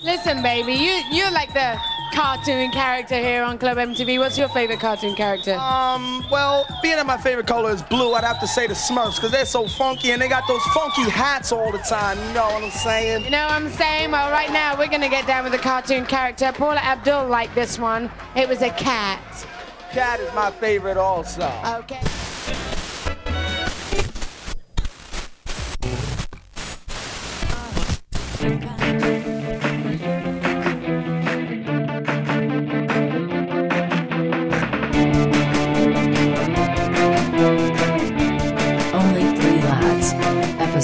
[0.00, 1.78] Listen, baby, you you're like the
[2.12, 4.18] cartoon character here on Club MTV.
[4.18, 5.54] What's your favorite cartoon character?
[5.54, 9.16] Um, well, being that my favorite color is blue, I'd have to say the Smurfs
[9.16, 12.18] because they're so funky and they got those funky hats all the time.
[12.18, 13.24] You know what I'm saying?
[13.24, 14.10] You know what I'm saying?
[14.10, 16.50] Well, right now we're gonna get down with the cartoon character.
[16.52, 18.10] Paula Abdul liked this one.
[18.34, 19.20] It was a cat.
[19.92, 21.50] Cat is my favorite also.
[21.78, 22.00] Okay.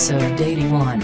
[0.00, 1.00] Episode 81.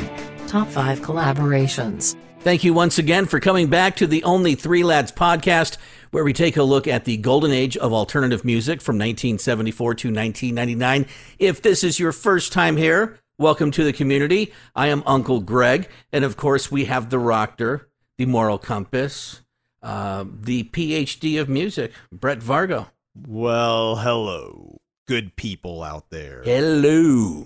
[0.46, 2.16] Top 5 collaborations.
[2.40, 5.76] Thank you once again for coming back to the Only Three Lads podcast,
[6.12, 10.08] where we take a look at the golden age of alternative music from 1974 to
[10.08, 11.04] 1999.
[11.38, 14.54] If this is your first time here, welcome to the community.
[14.74, 19.42] I am Uncle Gregg, and of course, we have the Rocker, the Moral Compass,
[19.82, 22.88] uh, the PhD of music, Brett Vargo.
[23.14, 26.40] Well, hello, good people out there.
[26.46, 27.44] Hello.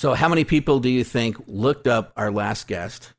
[0.00, 3.12] So, how many people do you think looked up our last guest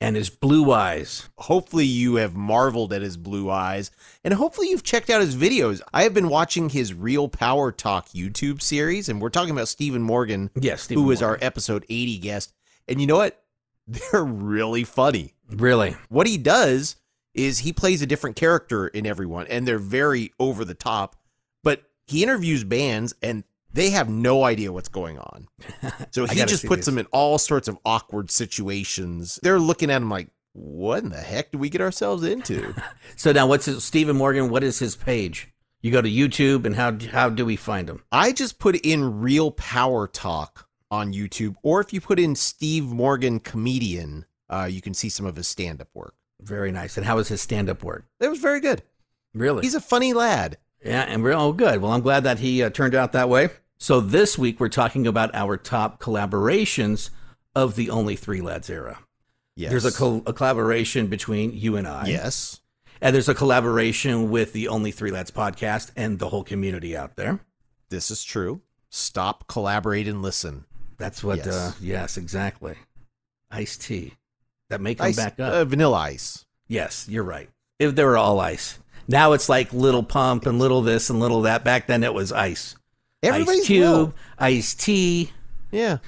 [0.00, 1.28] and his blue eyes?
[1.36, 3.90] Hopefully, you have marveled at his blue eyes,
[4.24, 5.82] and hopefully, you've checked out his videos.
[5.92, 10.00] I have been watching his Real Power Talk YouTube series, and we're talking about Stephen
[10.00, 11.38] Morgan, Yes, Stephen who was Morgan.
[11.42, 12.54] our episode 80 guest.
[12.88, 13.38] And you know what?
[13.86, 15.34] They're really funny.
[15.50, 15.96] Really?
[16.08, 16.96] What he does
[17.34, 21.14] is he plays a different character in everyone, and they're very over the top.
[21.62, 23.44] But he interviews bands, and
[23.76, 25.46] they have no idea what's going on.
[26.10, 29.38] So he just puts them in all sorts of awkward situations.
[29.42, 32.74] They're looking at him like, "What in the heck do we get ourselves into?"
[33.16, 34.50] So now, what's his, Stephen Morgan?
[34.50, 35.48] What is his page?
[35.82, 38.02] You go to YouTube, and how how do we find him?
[38.10, 42.84] I just put in Real Power Talk on YouTube, or if you put in Steve
[42.86, 46.14] Morgan comedian, uh, you can see some of his stand-up work.
[46.40, 46.96] Very nice.
[46.96, 48.06] And how is his stand up work?
[48.20, 48.82] It was very good.
[49.34, 49.62] Really?
[49.62, 50.58] He's a funny lad.
[50.84, 51.80] yeah, and we're oh good.
[51.82, 53.50] Well, I'm glad that he uh, turned out that way.
[53.78, 57.10] So this week we're talking about our top collaborations
[57.54, 58.98] of the Only Three Lads era.
[59.54, 59.70] Yes.
[59.70, 62.06] There's a, col- a collaboration between you and I.
[62.06, 62.60] yes.
[63.00, 67.16] And there's a collaboration with the Only Three Lads podcast and the whole community out
[67.16, 67.40] there.
[67.90, 68.62] This is true.
[68.90, 70.64] Stop, collaborate, and listen.
[70.96, 71.38] That's what.
[71.38, 71.48] Yes.
[71.48, 72.76] Uh, yes, exactly.
[73.50, 74.14] Iced tea.
[74.70, 75.52] That may come Ice- back up.
[75.52, 76.46] uh, vanilla ice.
[76.68, 77.50] Yes, you're right.
[77.78, 78.78] If they were all ice.
[79.06, 81.62] Now it's like little pump and little this and little that.
[81.64, 82.74] Back then it was ice.
[83.28, 85.32] Everybody's ice cube, ice tea,
[85.72, 85.98] Yeah.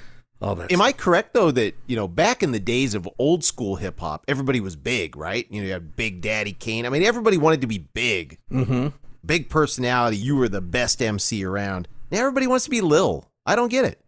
[0.41, 0.71] all that.
[0.71, 3.99] Am I correct though that you know back in the days of old school hip
[3.99, 5.45] hop, everybody was big, right?
[5.49, 6.85] You know, you had Big Daddy Kane.
[6.85, 8.87] I mean, everybody wanted to be big, Mm-hmm.
[9.25, 10.17] big personality.
[10.17, 11.87] You were the best MC around.
[12.11, 13.25] Now everybody wants to be Lil.
[13.45, 13.99] I don't get it.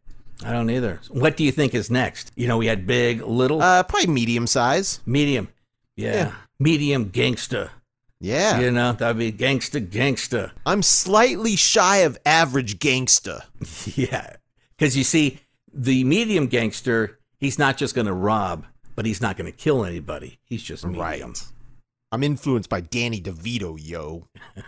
[0.44, 1.00] I don't either.
[1.10, 2.32] What do you think is next?
[2.36, 5.00] You know, we had big, little, Uh, probably medium size.
[5.06, 5.50] medium.
[5.96, 6.14] Yeah.
[6.16, 6.32] yeah.
[6.60, 7.70] Medium gangsta.
[8.22, 8.60] Yeah.
[8.60, 10.52] You know, that'd be gangsta gangsta.
[10.64, 13.44] I'm slightly shy of average gangsta.
[13.98, 14.36] yeah.
[14.78, 15.40] Because you see,
[15.74, 18.66] the medium gangster, he's not just going to rob,
[18.96, 20.40] but he's not going to kill anybody.
[20.44, 21.02] He's just medium.
[21.02, 21.44] Right.
[22.12, 24.28] I'm influenced by Danny DeVito, yo.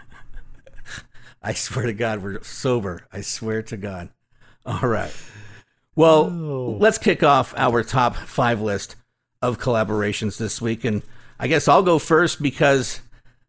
[1.44, 3.06] I swear to God, we're sober.
[3.12, 4.10] I swear to God.
[4.66, 5.14] All right.
[5.96, 6.78] Well, oh.
[6.80, 8.96] let's kick off our top five list
[9.44, 10.84] of collaborations this week.
[10.86, 11.04] And
[11.40, 13.02] I guess I'll go first because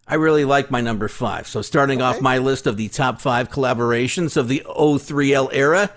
[0.06, 1.46] I really like my number five.
[1.46, 5.90] So, starting off my list of the top five collaborations of the O3L era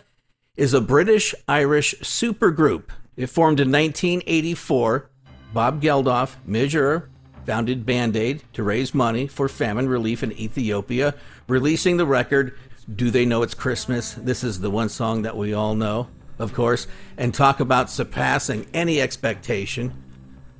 [0.55, 2.85] is a British Irish supergroup.
[3.17, 5.09] It formed in 1984.
[5.53, 7.03] Bob Geldof, Midge
[7.45, 11.13] founded Band Aid to raise money for famine relief in Ethiopia,
[11.47, 12.57] releasing the record
[12.93, 14.13] Do They Know It's Christmas?
[14.13, 16.07] This is the one song that we all know,
[16.39, 16.87] of course,
[17.17, 19.93] and talk about surpassing any expectation.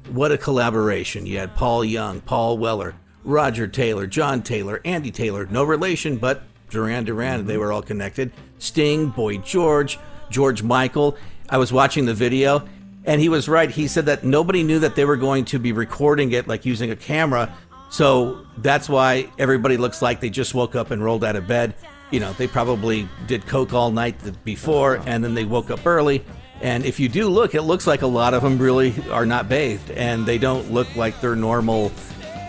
[0.09, 1.25] What a collaboration.
[1.25, 2.95] You had Paul Young, Paul Weller,
[3.27, 7.62] Roger Taylor, John Taylor, Andy Taylor, no relation, but Duran Duran, they mm-hmm.
[7.62, 8.31] were all connected.
[8.57, 11.18] Sting, Boy George, George Michael.
[11.50, 12.68] I was watching the video,
[13.03, 13.69] and he was right.
[13.69, 16.89] He said that nobody knew that they were going to be recording it, like using
[16.89, 17.53] a camera.
[17.89, 21.75] So that's why everybody looks like they just woke up and rolled out of bed.
[22.12, 24.15] You know, they probably did coke all night
[24.45, 25.03] before, uh-huh.
[25.06, 26.24] and then they woke up early.
[26.62, 29.50] And if you do look, it looks like a lot of them really are not
[29.50, 31.91] bathed, and they don't look like their normal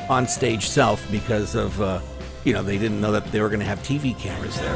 [0.08, 2.00] on stage self because of, uh,
[2.44, 4.74] you know, they didn't know that they were going to have TV cameras there.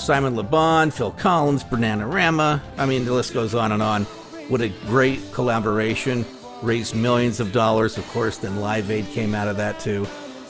[0.00, 2.60] Simon LeBon, Phil Collins, Bananarama.
[2.78, 4.04] I mean, the list goes on and on.
[4.48, 6.24] What a great collaboration.
[6.62, 7.98] Raised millions of dollars.
[7.98, 10.06] Of course, then Live Aid came out of that too.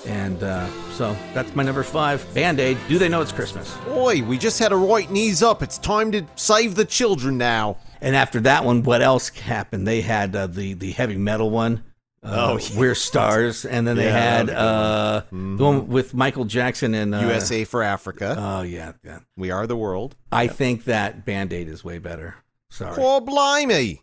[0.07, 2.27] And uh, so that's my number five.
[2.33, 2.79] Band Aid.
[2.89, 3.77] Do they know it's Christmas?
[3.89, 5.63] Oi, we just had a right knees up.
[5.63, 7.77] It's time to save the children now.
[8.01, 9.87] And after that one, what else happened?
[9.87, 11.83] They had uh, the the heavy metal one.
[12.23, 12.79] Uh, Oh, yeah.
[12.79, 16.13] We're Stars, and then they Yeah, had that was a good uh, the one with
[16.15, 18.37] Michael Jackson and uh, USA for Africa.
[18.39, 19.21] Oh yeah, yeah.
[19.37, 20.17] we are the world.
[20.31, 22.37] I think that Band Aid is way better.
[22.71, 24.03] Sorry, Oh, blimey.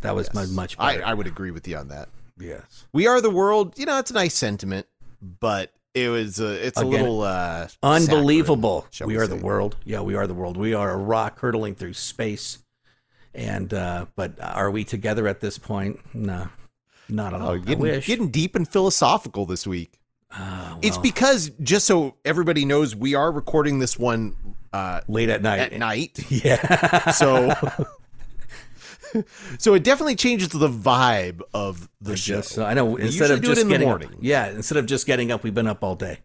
[0.00, 1.06] that was my much I, better.
[1.06, 2.08] I would agree with you on that.
[2.38, 3.78] yes, We are the world.
[3.78, 4.86] You know, it's a nice sentiment,
[5.20, 8.86] but it was uh, it's a little uh, unbelievable.
[8.90, 9.76] saccharine, shall We are the world.
[9.84, 10.56] Yeah, we are the world.
[10.56, 12.58] We are a rock hurtling through space.
[13.34, 16.00] And uh, but are we together at this point?
[16.14, 16.48] No,
[17.08, 17.48] not at all.
[17.50, 18.06] Oh, I getting, wish.
[18.06, 19.98] getting deep and philosophical this week.
[20.32, 24.34] Ah, It's because just so everybody knows, we are recording this one
[24.72, 25.60] uh, late at night.
[25.60, 26.18] at night.
[26.30, 27.10] Yeah.
[27.12, 27.52] So,
[29.58, 32.40] so it definitely changes the vibe of the show.
[32.40, 32.84] So I know.
[32.86, 34.08] We Instead of just in the getting morning.
[34.08, 36.18] up, yeah, instead of just getting up, we've been up all day.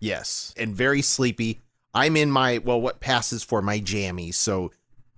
[0.00, 1.62] Yes, and very sleepy.
[1.94, 4.34] I'm in my well, what passes for my jammies.
[4.34, 4.72] So,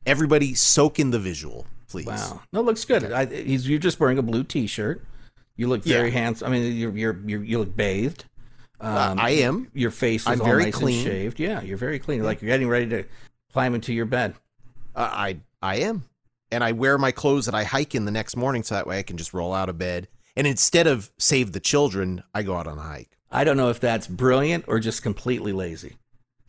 [0.05, 2.07] everybody, soak in the visual, please.
[2.07, 3.11] Wow, no, it looks good.
[3.13, 5.05] I, he's you're just wearing a blue T-shirt.
[5.57, 6.19] You look very Yeah.
[6.19, 6.49] handsome.
[6.49, 8.25] I mean, you're you're, you're you look bathed.
[8.81, 9.69] Uh, Um, I am.
[9.73, 10.99] Your face is I'm all very nice clean.
[10.99, 11.41] and shaved.
[11.41, 12.23] Yeah, you're very clean.
[12.23, 13.05] Like you're getting ready to
[13.53, 14.35] climb into your bed.
[14.95, 16.05] Uh, I I am,
[16.53, 18.99] and I wear my clothes that I hike in the next morning, so that way
[18.99, 20.09] I can just roll out of bed.
[20.37, 23.17] And instead of save the children, I go out on a hike.
[23.31, 25.97] I don't know if that's brilliant or just completely lazy.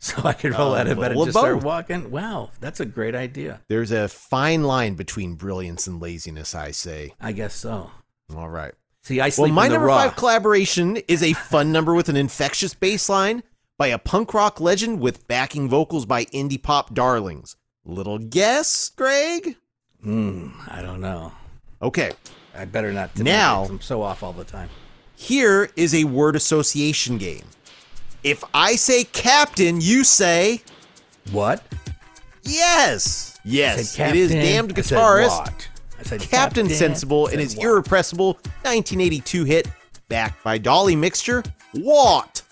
[0.00, 2.10] So I could roll Uh, out of bed and well, just start walking.
[2.12, 3.62] Wow, that's a great idea.
[3.68, 6.54] There's a fine line between brilliance and laziness.
[6.54, 7.14] I say.
[7.20, 7.90] I guess so.
[8.36, 8.74] All right.
[9.02, 10.04] See, I Well, sleep my in the number raw.
[10.04, 13.42] five collaboration is a fun number with an infectious bass line
[13.76, 17.56] by a punk rock legend with backing vocals by indie pop darlings.
[17.84, 19.56] Little guess, Gregg?
[20.02, 21.32] Hmm, I don't know.
[21.82, 22.12] Okay,
[22.56, 23.16] I better not.
[23.18, 24.68] Now- I'm so off all the time.
[25.16, 27.42] here is a word association game.
[28.24, 30.62] If I say captain, you say
[31.30, 31.62] What?
[32.42, 33.38] yes.
[33.44, 34.28] Yes, it is captain.
[34.40, 35.66] damned I said guitarist?
[35.98, 37.64] I said Captain Sensible I and his what?
[37.64, 39.68] irrepressible 1982 hit,
[40.08, 41.42] backed by Dolly Mixture,
[41.72, 42.42] What?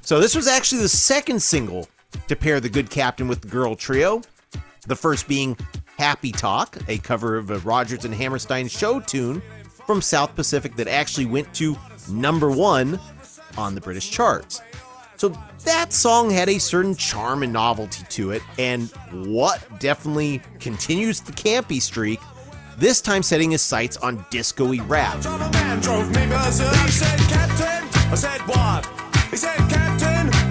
[0.00, 1.88] So this was actually the second single
[2.28, 4.22] to pair the good captain with the girl trio.
[4.86, 5.56] The first being
[5.98, 9.42] Happy Talk, a cover of a Rodgers and Hammerstein show tune
[9.86, 11.76] from South Pacific that actually went to
[12.08, 12.98] number one
[13.58, 14.60] on the British charts.
[15.16, 15.32] So
[15.64, 21.32] that song had a certain charm and novelty to it, and what definitely continues the
[21.32, 22.20] campy streak,
[22.76, 25.22] this time setting his sights on disco-y rap.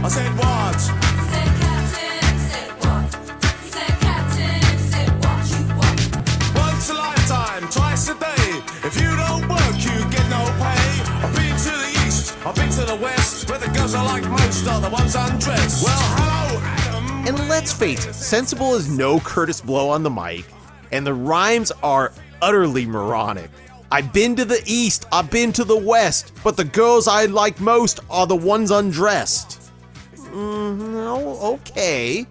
[0.07, 1.14] Said,
[14.65, 15.83] ones undressed.
[15.83, 17.27] Well, hello, Adam.
[17.27, 20.45] And let's face it, Sensible is no Kurtis Blow on the mic,
[20.91, 23.49] and the rhymes are utterly moronic.
[23.91, 27.59] I've been to the east, I've been to the west, but the girls I like
[27.59, 29.71] most are the ones undressed.
[30.15, 32.25] Mm, no, okay.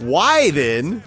[0.00, 1.02] Why then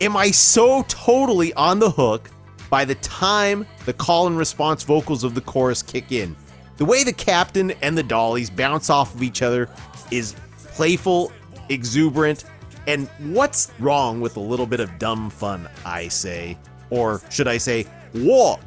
[0.00, 2.30] am I so totally on the hook
[2.70, 6.34] by the time the call and response vocals of the chorus kick in?
[6.78, 9.68] The way the captain and the dollies bounce off of each other
[10.10, 10.34] is
[10.68, 11.32] playful,
[11.68, 12.44] exuberant,
[12.86, 16.58] and what's wrong with a little bit of dumb fun, I say?
[16.90, 18.60] Or should I say, what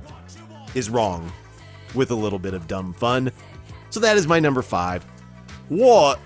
[0.75, 1.31] is wrong
[1.95, 3.31] with a little bit of dumb fun?
[3.89, 5.03] So that is my number five.
[5.69, 6.19] What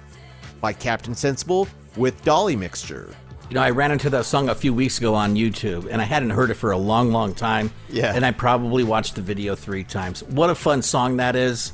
[0.60, 3.14] by Captain Sensible with Dolly Mixture.
[3.50, 6.06] You know, I ran into that song a few weeks ago on YouTube, and I
[6.06, 7.72] hadn't heard it for a long, long time.
[7.90, 8.14] Yeah.
[8.16, 10.24] And I probably watched the video three times.
[10.24, 11.74] What a fun song that is.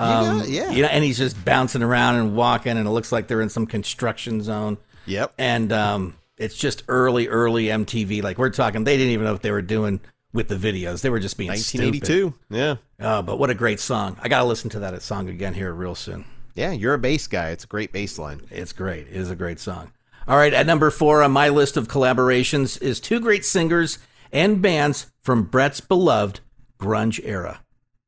[0.00, 0.70] Um, Yeah, yeah.
[0.70, 3.48] You know, and he's just bouncing around and walking, and it looks like they're in
[3.50, 4.78] some construction zone.
[5.06, 5.34] Yep.
[5.38, 8.22] And um, it's just early, early MTV.
[8.22, 10.00] Like we're talking, they didn't even know what they were doing
[10.32, 11.02] with the videos.
[11.02, 12.02] They were just being stupid.
[12.02, 12.34] 1982.
[12.50, 12.76] Yeah.
[13.00, 14.16] Oh, but what a great song!
[14.22, 16.24] I got to listen to that song again here real soon.
[16.54, 17.50] Yeah, you're a bass guy.
[17.50, 18.42] It's a great bass line.
[18.50, 19.06] It's great.
[19.08, 19.92] It is a great song.
[20.28, 23.98] All right, at number four on my list of collaborations is two great singers
[24.32, 26.40] and bands from Brett's beloved
[26.78, 27.60] grunge era.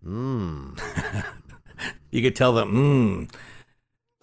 [0.06, 0.78] Mmm.
[2.12, 3.34] you could tell them, mmm,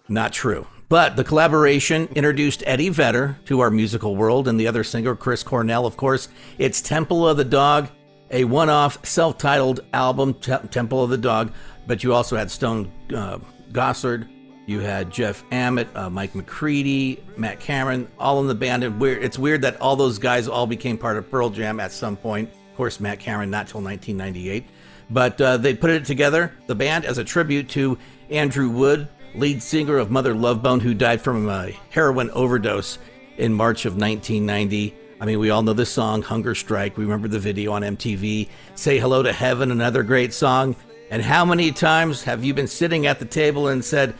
[0.08, 0.66] not true.
[0.88, 5.42] But the collaboration introduced Eddie Vedder to our musical world and the other singer, Chris
[5.42, 6.28] Cornell, of course.
[6.58, 7.88] It's Temple of the Dog,
[8.30, 11.52] a one off self titled album, Te- Temple of the Dog.
[11.86, 13.38] But you also had Stone uh,
[13.70, 14.28] Gossard,
[14.66, 18.82] You had Jeff Ament, uh, Mike McCready, Matt Cameron, all in the band.
[18.82, 22.16] And it's weird that all those guys all became part of Pearl Jam at some
[22.16, 22.48] point.
[22.70, 24.66] Of course, Matt Cameron not till 1998,
[25.10, 27.98] but uh, they put it together, the band, as a tribute to
[28.30, 32.98] Andrew Wood, lead singer of Mother Love Bone, who died from a heroin overdose
[33.36, 34.94] in March of 1990.
[35.20, 36.96] I mean, we all know this song, Hunger Strike.
[36.96, 38.48] We remember the video on MTV.
[38.74, 40.76] Say Hello to Heaven, another great song.
[41.10, 44.14] And how many times have you been sitting at the table and said,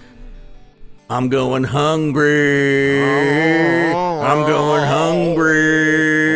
[1.08, 3.02] I'm going hungry.
[3.92, 6.29] I'm going hungry.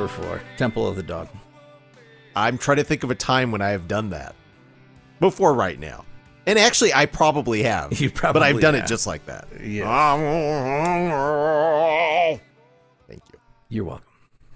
[0.00, 1.28] Number four, Temple of the Dog.
[2.34, 4.34] I'm trying to think of a time when I have done that
[5.18, 6.06] before right now.
[6.46, 7.92] And actually, I probably have.
[8.00, 8.84] You probably But I've done have.
[8.84, 9.46] it just like that.
[9.62, 9.84] Yeah.
[13.08, 13.38] Thank you.
[13.68, 14.06] You're welcome.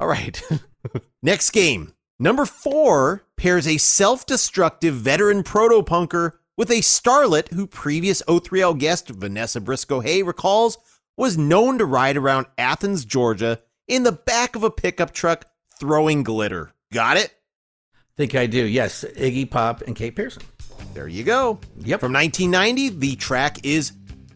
[0.00, 0.40] All right.
[1.22, 1.92] Next game.
[2.18, 8.78] Number four pairs a self destructive veteran proto punker with a starlet who previous O3L
[8.78, 10.78] guest Vanessa Briscoe Hay recalls
[11.18, 15.46] was known to ride around Athens, Georgia in the back of a pickup truck
[15.78, 16.72] throwing glitter.
[16.92, 17.34] Got it?
[18.16, 18.64] Think I do.
[18.64, 20.42] Yes, Iggy Pop and Kate Pierson.
[20.94, 21.58] There you go.
[21.78, 22.00] Yep.
[22.00, 23.92] From 1990, the track is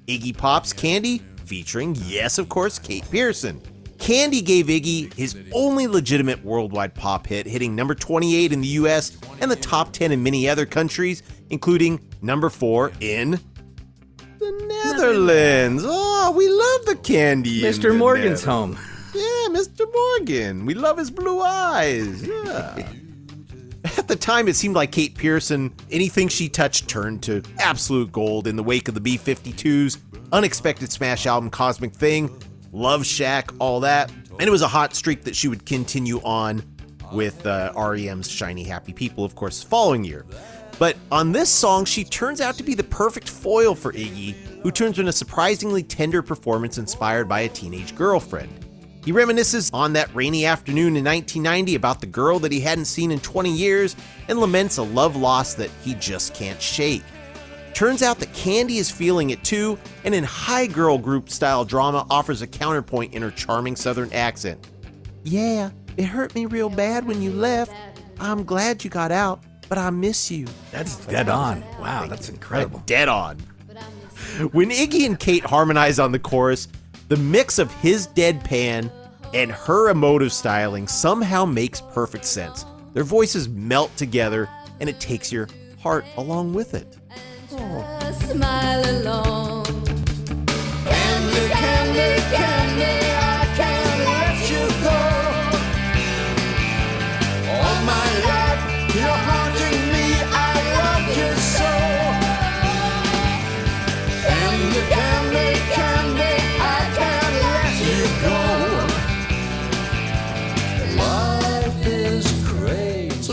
[0.08, 3.62] Iggy Pop's Candy, featuring, yes, of course, Kate Pierson.
[3.98, 9.16] Candy gave Iggy his only legitimate worldwide pop hit, hitting number 28 in the US
[9.40, 13.40] and the top 10 in many other countries, including number 4 in
[14.38, 15.82] the Netherlands.
[15.86, 17.60] Oh, we love the candy.
[17.62, 17.92] Mr.
[17.92, 18.78] the Morgan's home.
[19.18, 19.92] Yeah, Mr.
[19.92, 20.64] Morgan.
[20.66, 22.26] We love his blue eyes.
[22.26, 22.86] Yeah.
[23.96, 28.46] At the time, it seemed like Kate Pierson, anything she touched turned to absolute gold
[28.46, 29.98] in the wake of the B 52's
[30.32, 32.30] unexpected smash album Cosmic Thing,
[32.72, 34.10] Love Shack, all that.
[34.38, 36.62] And it was a hot streak that she would continue on
[37.12, 40.26] with uh, REM's Shiny Happy People, of course, following year.
[40.78, 44.70] But on this song, she turns out to be the perfect foil for Iggy, who
[44.70, 48.67] turns in a surprisingly tender performance inspired by a teenage girlfriend.
[49.04, 53.10] He reminisces on that rainy afternoon in 1990 about the girl that he hadn't seen
[53.10, 53.96] in 20 years
[54.28, 57.02] and laments a love loss that he just can't shake.
[57.74, 62.06] Turns out that Candy is feeling it too, and in high girl group style drama
[62.10, 64.68] offers a counterpoint in her charming southern accent.
[65.22, 67.72] Yeah, it hurt me real bad when you left.
[68.18, 70.46] I'm glad you got out, but I miss you.
[70.72, 71.62] That's dead on.
[71.80, 72.82] Wow, that's incredible.
[72.86, 73.38] Dead on.
[74.52, 76.68] When Iggy and Kate harmonize on the chorus,
[77.08, 78.90] the mix of his deadpan
[79.34, 82.64] and her emotive styling somehow makes perfect sense.
[82.94, 84.48] Their voices melt together
[84.80, 85.48] and it takes your
[85.80, 86.96] heart along with it.
[87.48, 88.84] Smile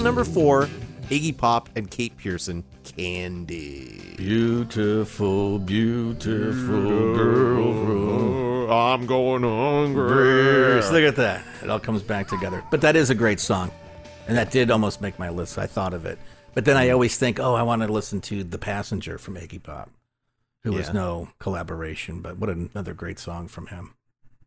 [0.06, 0.70] number four,
[1.10, 4.14] Iggy Pop and Kate Pierson, Candy.
[4.18, 8.72] Beautiful, beautiful girl.
[8.72, 9.42] I'm going
[9.94, 11.44] Bruce, look at that.
[11.64, 12.64] It all comes back together.
[12.70, 13.72] But that is a great song.
[14.28, 15.58] And that did almost make my list.
[15.58, 16.20] I thought of it.
[16.54, 19.62] But then I always think, oh, I want to listen to The Passenger from Iggy
[19.62, 19.90] Pop,
[20.64, 20.94] who was Yeah.
[20.94, 23.96] no collaboration, but what another great song from him.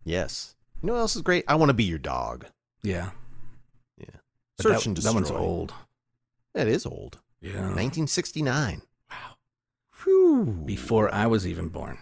[0.04, 0.54] Yes.
[0.82, 1.44] You know what else is great?
[1.48, 2.46] I want to be your dog.
[2.82, 2.92] Yeah.
[2.94, 3.10] Yeah.
[4.58, 5.72] But Search that, and that one's old.
[6.54, 7.18] That is old.
[7.40, 7.52] Yeah.
[7.60, 8.82] 1969.
[9.10, 9.16] Wow.
[10.04, 10.62] Whew.
[10.66, 11.98] Before I was even born.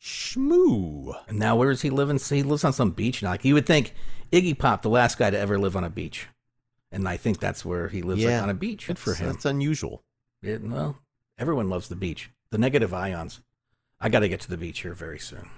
[0.00, 1.12] Shmoo.
[1.28, 2.18] And now where is he living?
[2.18, 3.30] He lives on some beach now.
[3.30, 3.94] Like you would think
[4.32, 6.28] Iggy Pop, the last guy to ever live on a beach.
[6.90, 8.42] And I think that's where he lives like, Yeah.
[8.42, 8.86] on a beach.
[8.86, 9.32] Good for That's- uh, him.
[9.34, 10.02] That's unusual.
[10.42, 10.98] It, well,
[11.38, 12.30] everyone loves the beach.
[12.50, 13.40] The negative ions.
[14.00, 15.50] I got to get to the beach here very soon.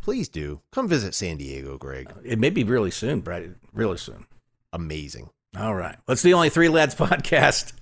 [0.00, 0.62] Please do.
[0.72, 2.10] Come visit San Diego, Gregg.
[2.10, 3.56] Uh, it may be really soon, Brad.
[3.72, 4.26] Really soon.
[4.72, 5.30] Amazing.
[5.56, 5.96] All right.
[6.06, 7.72] Well, the only Three Lads podcast.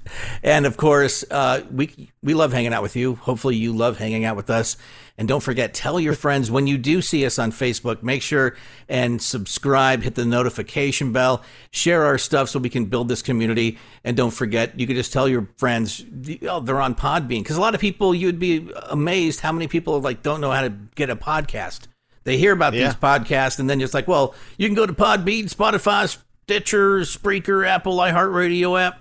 [0.42, 3.16] And of course, uh, we, we love hanging out with you.
[3.16, 4.76] Hopefully, you love hanging out with us.
[5.18, 8.54] And don't forget, tell your friends when you do see us on Facebook, make sure
[8.88, 11.42] and subscribe, hit the notification bell,
[11.73, 13.78] share our stuff so we can build this community.
[14.04, 16.04] And don't forget, you can just tell your friends
[16.42, 17.40] oh, they're on Podbean.
[17.42, 20.62] Because a lot of people, you'd be amazed how many people like don't know how
[20.62, 21.88] to get a podcast.
[22.25, 22.87] They hear about Yeah.
[22.87, 26.16] these podcasts and then it's like, well, you can go to Podbean, Spotify,
[26.48, 29.00] Stitcher, Spreaker, Apple, iHeartRadio app.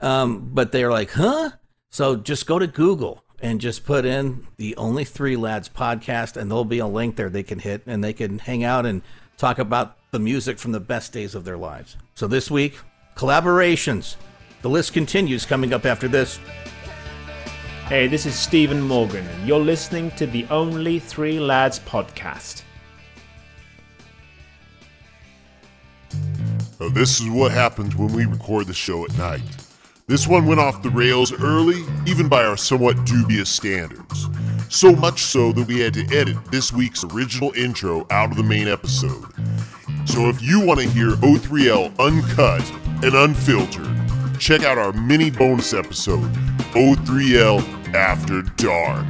[0.00, 1.50] Um, but they're like, huh?
[1.90, 6.50] So just go to Google and just put in the Only Three Lads podcast, and
[6.50, 9.02] there'll be a link there they can hit, and they can hang out and
[9.36, 11.96] talk about the music from the best days of their lives.
[12.16, 12.76] So this week,
[13.14, 14.16] collaborations.
[14.62, 16.40] The list continues coming up after this.
[17.86, 22.64] Hey, this is Stephen Morgan, and you're listening to the Only Three Lads podcast.
[26.88, 29.42] This is what happens when we record the show at night.
[30.06, 34.28] This one went off the rails early, even by our somewhat dubious standards.
[34.68, 38.42] So much so that we had to edit this week's original intro out of the
[38.42, 39.24] main episode.
[40.06, 42.68] So if you want to hear O3L uncut
[43.04, 46.30] and unfiltered, check out our mini bonus episode,
[46.72, 49.06] O3L After Dark.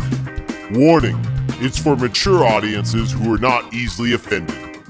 [0.73, 1.19] Warning,
[1.61, 4.81] it's for mature audiences who are not easily offended.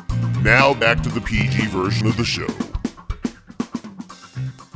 [0.43, 2.49] Now back to the PG version of the show.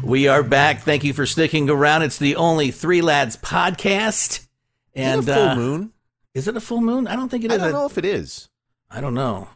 [0.07, 0.81] We are back.
[0.83, 2.03] Thank you for sticking around.
[2.03, 4.47] It's the Only Three Lads podcast.
[4.95, 5.93] And Is it a full uh, moon?
[6.35, 7.07] Is it a full moon?
[7.09, 7.59] I don't think it is.
[7.61, 8.49] I don't know if it is.
[8.91, 9.49] I don't know.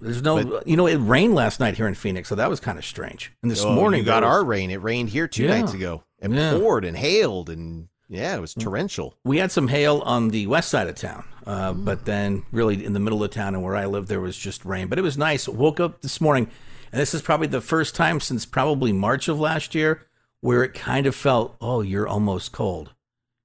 [0.00, 2.78] There's no, you know, it rained last night here in Phoenix, so that was kind
[2.78, 3.32] of strange.
[3.42, 4.70] And this Oh, morning, got was- our rain.
[4.70, 5.60] It rained here two Yeah.
[5.60, 6.02] nights ago.
[6.20, 6.52] and Yeah.
[6.54, 6.60] Mm.
[6.60, 9.14] poured and hailed, and yeah, it was torrential.
[9.24, 12.94] we had some hail on the west side of town, uh, but then really in
[12.94, 14.88] the middle of town and where I live, there was just rain.
[14.88, 15.46] But it was nice.
[15.46, 16.48] Woke up this morning,
[16.94, 20.02] and this is probably the first time since probably March of last year
[20.40, 22.92] where it kind of felt, oh, you're almost cold.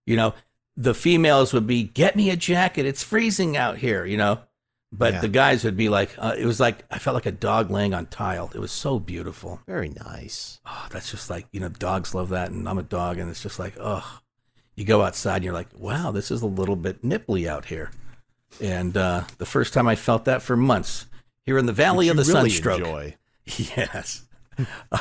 [0.06, 0.34] You know,
[0.78, 2.86] the females would be, get me a jacket.
[2.86, 4.42] It's freezing out here, you know.
[4.92, 5.22] But Yeah.
[5.22, 7.94] the guys would be like, uh, it was like, I felt like a dog laying
[7.94, 8.52] on tile.
[8.54, 9.62] It was so beautiful.
[9.68, 10.60] Very nice.
[10.66, 12.52] Oh, that's just like, you know, dogs love that.
[12.52, 13.18] And I'm a dog.
[13.18, 14.20] And it's just like, oh,
[14.76, 17.92] you go outside and you're like, wow, this is a little bit nipply out here.
[18.62, 21.06] And uh, the first time I felt that for months
[21.46, 22.80] here in the Valley Which of the you really Sunstroke.
[22.80, 23.16] enjoy.
[23.78, 24.24] Yes.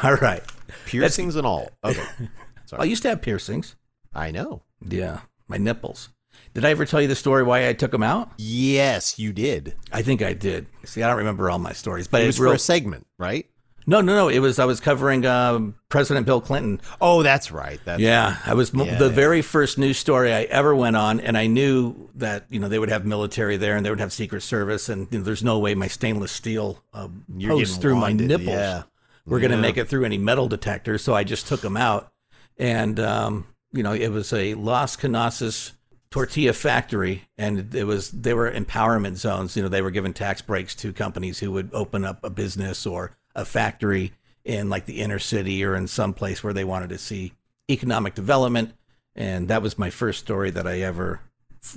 [0.03, 0.43] All right.
[0.87, 1.71] Piercings and all.
[1.85, 2.05] Okay.
[2.79, 3.75] I used to have piercings.
[4.15, 4.63] I know.
[4.87, 5.21] Yeah.
[5.49, 6.11] My nipples.
[6.55, 8.31] Did I ever tell you the story why I took them out?
[8.39, 9.75] Yes, you did.
[9.93, 10.67] I think I did.
[10.85, 12.53] See, I don't remember all my stories, but It was for real.
[12.53, 13.47] a segment, right?
[13.89, 14.29] No, no, no.
[14.29, 17.81] It was I was covering um, President Bill Clinton Oh, that's right.
[17.87, 19.13] That's Yeah, I was Yeah, the yeah.
[19.13, 22.79] very first news story I ever went on, and I knew that you know they
[22.79, 25.59] would have military there and they would have Secret Service, and you know, there's no
[25.59, 27.09] way my stainless steel uh,
[27.43, 28.83] posts through wanded, my nipples yeah.
[29.25, 32.13] were going to make it through any metal detector, so I just took them out,
[32.59, 35.73] and um, you know it was a Las Canasas
[36.11, 39.57] tortilla factory, and it was they were empowerment zones.
[39.57, 42.87] You know they were giving tax breaks to companies who would open up a business
[42.87, 44.13] or a factory
[44.45, 47.33] in like the inner city or in some place where they wanted to see
[47.71, 48.75] economic development.
[49.15, 51.21] And that was my first story that I ever,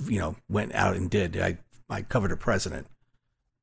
[0.06, 1.40] you know, went out and did.
[1.40, 2.86] I I covered a president.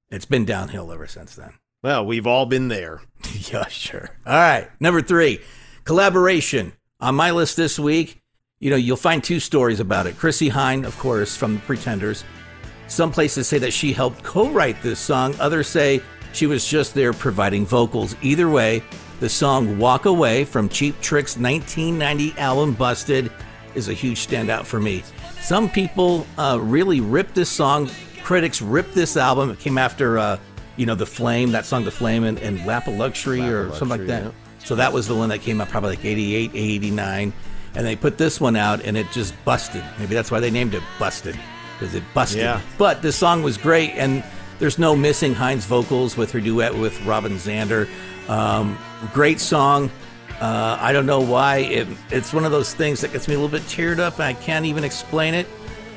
[0.09, 1.53] It's been downhill ever since then.
[1.83, 3.01] Well, we've all been there.
[3.51, 4.09] yeah, sure.
[4.25, 4.69] All right.
[4.79, 5.41] Number three,
[5.83, 6.73] collaboration.
[7.01, 8.21] On my list this week,
[8.59, 10.17] you know, you'll find two stories about it.
[10.17, 12.25] Chrissie Hynde, of course, from the Pretenders.
[12.87, 16.01] Some places say that she helped co write this song, others say
[16.33, 18.15] she was just there providing vocals.
[18.21, 18.83] Either way,
[19.19, 23.31] the song Walk Away from Cheap Trick's 1990 album Busted
[23.75, 25.03] is a huge standout for me.
[25.41, 27.89] Some people uh, really ripped this song.
[28.23, 29.49] Critics ripped this album.
[29.49, 30.37] It came after, uh,
[30.77, 33.59] you know, The Flame, that song The Flame, and, and Lap of Luxury Lap or
[33.67, 34.23] of something like that.
[34.23, 34.31] yeah.
[34.65, 37.33] So that was the one that came out probably like 88, 89.
[37.75, 39.83] And they put this one out and it just busted.
[39.99, 41.37] Maybe that's why they named it Busted,
[41.77, 42.41] because it busted.
[42.41, 42.61] Yeah.
[42.77, 44.23] But this song was great, and
[44.59, 47.89] there's no missing Hynde's vocals with her duet with Robin Zander.
[48.29, 48.77] Um,
[49.13, 49.89] great song.
[50.39, 51.57] Uh, I don't know why.
[51.57, 54.23] It, it's one of those things that gets me a little bit teared up, and
[54.23, 55.47] I can't even explain it.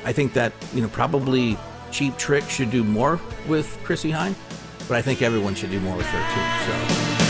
[0.03, 1.57] I think that, you know, probably
[1.91, 4.35] Cheap Trick should do more with Chrissie Hynde,
[4.87, 7.19] but I think everyone should do more with her too.
[7.19, 7.22] So.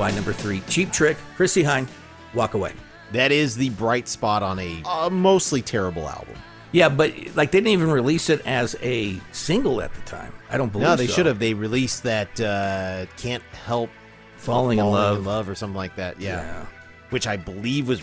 [0.00, 1.86] Why number three, Cheap Trick, Chrissie Hynde,
[2.32, 2.72] Walk Away.
[3.12, 6.36] That is the bright spot on a uh, mostly terrible album.
[6.72, 10.32] Yeah, but like they didn't even release it as a single at the time.
[10.48, 11.12] I don't believe No, they so.
[11.12, 11.38] should have.
[11.38, 13.90] They released that uh, "Can't Help
[14.38, 15.50] Falling in Love.
[15.50, 16.18] or something like that.
[16.18, 16.40] Yeah.
[16.40, 16.66] Yeah.
[17.10, 18.00] which I believe was.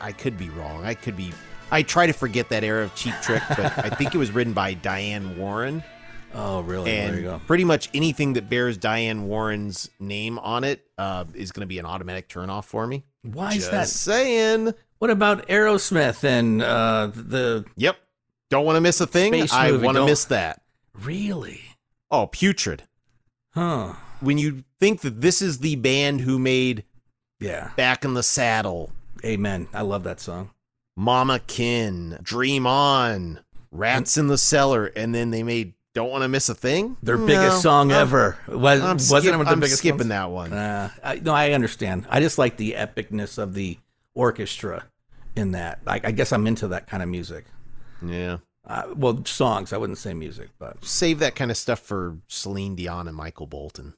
[0.00, 0.84] I could be wrong.
[0.84, 1.32] I could be.
[1.72, 4.52] I try to forget that era of Cheap Trick, but I think it was written
[4.52, 5.82] by Diane Warren.
[6.34, 6.90] Oh, really?
[6.90, 7.40] there you and go.
[7.46, 11.78] pretty much anything that bears Diane Warren's name on it uh, is going to be
[11.78, 13.04] an automatic turnoff for me.
[13.22, 13.88] Why is that?
[13.88, 14.74] saying.
[14.98, 17.96] What about Aerosmith and uh, the Yep.
[18.50, 19.32] Don't want to miss a thing.
[19.32, 20.62] Space I want to miss that.
[20.94, 21.60] really?
[22.10, 22.82] Oh, putrid.
[23.54, 23.94] Huh?
[24.20, 26.84] When you think that this is the band who made
[27.38, 27.70] Yeah.
[27.76, 28.92] Back in the Saddle,
[29.24, 29.68] Amen.
[29.72, 30.50] I love that song.
[30.96, 33.40] Mama Kin, Dream On,
[33.70, 36.96] Rats in the Cellar, and then they made Don't Want to Miss a Thing?
[37.02, 40.08] Their biggest song I'm- ever was I'm, wasn't skip- it the I'm biggest skipping ones?
[40.08, 40.52] that one.
[40.54, 42.06] Uh, I, no, I understand.
[42.08, 43.78] I just like the epicness of the
[44.14, 44.86] orchestra
[45.36, 45.80] in that.
[45.86, 47.44] I, I guess I'm into that kind of music.
[48.02, 48.38] yeah.
[48.66, 49.72] Uh, well, songs.
[49.72, 53.46] I wouldn't say music, but Save that kind of stuff for Celine Dion and Michael
[53.46, 53.94] Bolton.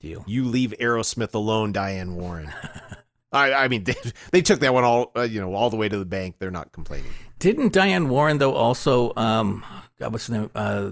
[0.00, 0.24] deal.
[0.26, 2.50] You leave Aerosmith alone, Diane Warren.
[3.32, 3.94] I, I mean, they,
[4.30, 6.36] they took that one all, uh, you know, all the way to the bank.
[6.38, 7.10] They're not complaining.
[7.40, 9.12] Didn't Diane Warren though also?
[9.16, 9.64] Um,
[9.98, 10.50] God, what's the name?
[10.54, 10.90] Uh,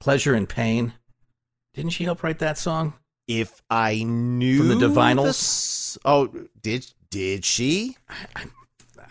[0.00, 0.94] Pleasure and Pain.
[1.74, 2.94] Didn't she help write that song?
[3.26, 5.28] If I knew From the Divinyls?
[5.28, 6.28] s- oh,
[6.62, 7.96] did did she?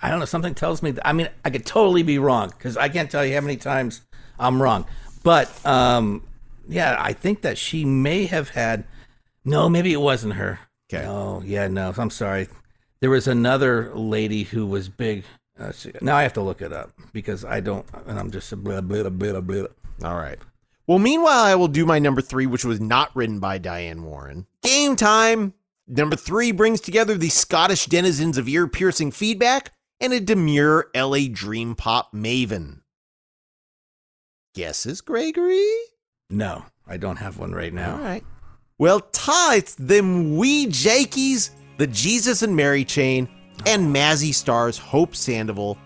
[0.02, 0.26] I don't know.
[0.26, 0.91] Something tells me.
[0.91, 3.58] That, I mean, I could totally be wrong because I can't tell you how many
[3.58, 4.02] times
[4.39, 4.86] I'm wrong.
[5.23, 6.23] But um,
[6.67, 8.86] yeah, I think that she may have had.
[9.45, 10.60] No, maybe it wasn't her.
[10.91, 11.04] Okay.
[11.06, 11.93] No, yeah, no.
[11.97, 12.47] I'm sorry.
[13.02, 15.23] There was another lady who was big.
[15.60, 15.71] Uh,
[16.02, 19.10] now I have to look it up because I don't, and I'm just blah blah
[19.10, 19.41] blah blah.
[19.41, 19.67] blah.
[20.04, 20.39] All right.
[20.88, 24.47] Well, meanwhile, I will do my number three, which was not written by Diane Warren.
[24.63, 25.54] Game time.
[25.86, 31.28] Number three brings together the Scottish denizens of ear piercing feedback and a demure LA
[31.32, 32.82] dream pop maven.
[34.56, 35.69] Guesses, Gregory?
[36.30, 37.97] No, I don't have one right now.
[37.97, 38.23] All right.
[38.78, 43.28] Well, Ta, it's them wee Jakies, the Jesus and Mary chain,
[43.65, 44.00] and oh.
[44.00, 45.78] Mazzy stars Hope Sandoval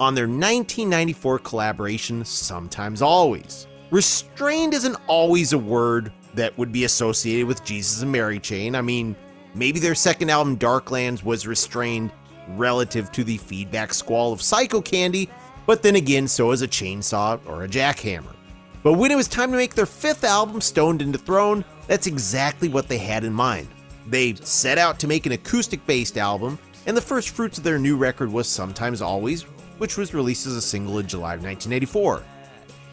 [0.00, 3.66] on their 1994 collaboration, Sometimes Always.
[3.90, 8.74] Restrained isn't always a word that would be associated with Jesus and Mary chain.
[8.74, 9.14] I mean,
[9.54, 12.10] maybe their second album, Darklands, was restrained
[12.50, 15.30] relative to the feedback squall of Psycho Candy,
[15.66, 18.34] but then again, so is a chainsaw or a jackhammer.
[18.82, 22.68] But when it was time to make their fifth album, Stoned and Dethroned, that's exactly
[22.68, 23.68] what they had in mind.
[24.08, 27.78] They set out to make an acoustic based album, and the first fruits of their
[27.78, 29.42] new record was Sometimes Always,
[29.78, 32.22] which was released as a single in July of 1984.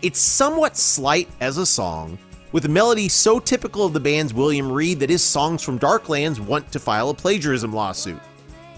[0.04, 2.18] It's somewhat slight as a song,
[2.52, 6.42] with a melody so typical of the band's William Reid that his songs from Darklands
[6.42, 8.20] want to file a plagiarism lawsuit.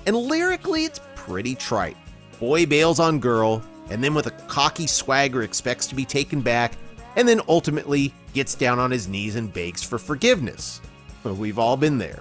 [0.06, 1.98] And lyrically, it's pretty trite.
[2.40, 6.74] Boy bails on girl, and then with a cocky swagger expects to be taken back,
[7.16, 10.80] and then ultimately gets down on his knees and begs for forgiveness.
[11.24, 12.20] We've all been there.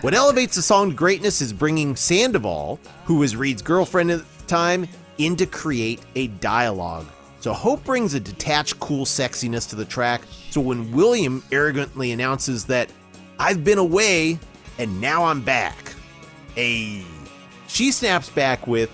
[0.00, 4.44] What elevates the song to greatness is bringing Sandoval, who was Reid's girlfriend at the
[4.44, 4.86] time,
[5.18, 7.06] in to create a dialogue.
[7.48, 10.20] So Hope brings a detached, cool sexiness to the track.
[10.50, 12.92] So when William arrogantly announces that
[13.38, 14.38] I've been away
[14.76, 15.94] and now I'm back,
[16.58, 17.02] a
[17.66, 18.90] She snaps back with,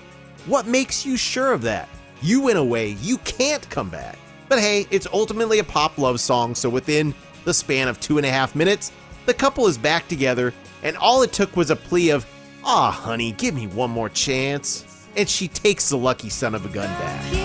[0.46, 1.88] What makes you sure of that?
[2.22, 2.90] You went away.
[3.02, 4.16] You can't come back.
[4.48, 7.12] But hey, it's ultimately a pop love song, so within
[7.42, 8.92] the span of two and a half minutes,
[9.26, 12.24] the couple is back together, and all it took was a plea of,
[12.62, 15.08] Aw, honey, give me one more chance.
[15.16, 17.43] And she takes the lucky son of a gun back.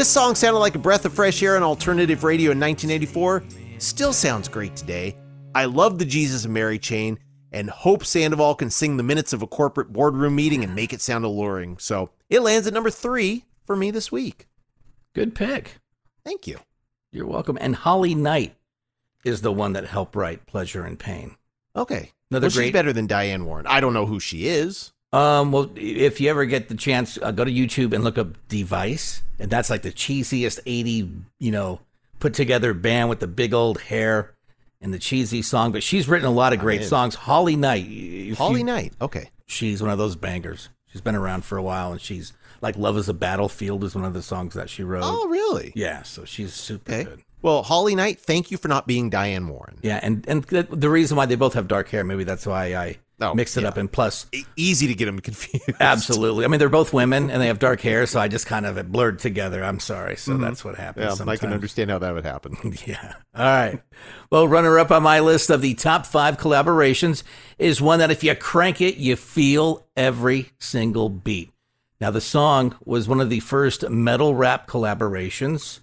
[0.00, 3.44] This song sounded like a breath of fresh air on alternative radio in 1984.
[3.76, 5.14] Still sounds great today.
[5.54, 7.18] I love the Jesus and Mary chain
[7.52, 11.02] and hope Sandoval can sing the minutes of a corporate boardroom meeting and make it
[11.02, 11.76] sound alluring.
[11.76, 14.48] So it lands at number three for me this week.
[15.12, 15.76] Good pick.
[16.24, 16.60] Thank you.
[17.12, 17.58] You're welcome.
[17.60, 18.56] And Holly Knight
[19.22, 21.36] is the one that helped write Pleasure and Pain.
[21.76, 22.12] Okay.
[22.30, 23.66] Another well, she's great- better than Diane Warren.
[23.66, 24.92] I don't know who she is.
[25.12, 28.28] Um, well, if you ever get the chance, uh, go to YouTube and look up
[28.48, 31.80] Device, and that's like the cheesiest '80, you know,
[32.20, 34.34] put together band with the big old hair
[34.80, 35.72] and the cheesy song.
[35.72, 37.14] But she's written a lot of great songs.
[37.16, 38.92] Holly Knight, Holly you- Knight.
[39.00, 39.30] Okay.
[39.46, 40.68] she's one of those bangers.
[40.92, 44.04] She's been around for a while, and she's like "Love Is a Battlefield" is one
[44.04, 45.02] of the songs that she wrote.
[45.04, 45.72] Oh, really?
[45.74, 47.04] Yeah, so she's super Okay.
[47.04, 47.22] good.
[47.42, 49.78] Well, Holly Knight, thank you for not being Diane Warren.
[49.82, 52.74] Yeah, and and the, the reason why they both have dark hair, maybe that's why
[52.76, 53.68] I Oh, mixed it yeah.
[53.68, 53.76] up.
[53.76, 55.70] And plus, Easy to get them confused.
[55.78, 56.44] Absolutely.
[56.44, 58.78] I mean, they're both women and they have dark hair, so I just kind of
[58.78, 59.62] it blurred together.
[59.62, 60.16] I'm sorry.
[60.16, 61.20] So that's what happens.
[61.20, 62.56] Yeah, I can understand how that would happen.
[62.86, 63.14] Yeah.
[63.34, 63.80] All right.
[64.30, 67.22] Well, runner up on my list of the top five collaborations
[67.58, 71.52] is one that if you crank it, you feel every single beat.
[72.00, 75.80] Now, the song was one of the first metal rap collaborations,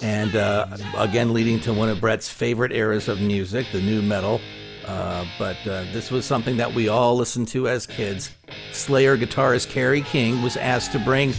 [0.00, 0.66] and uh,
[0.96, 4.40] again, leading to one of Brett's favorite eras of music, the new metal.
[4.86, 8.34] Uh, but uh, this was something that we all listened to as kids.
[8.72, 11.32] Slayer guitarist Kerry King was asked to bring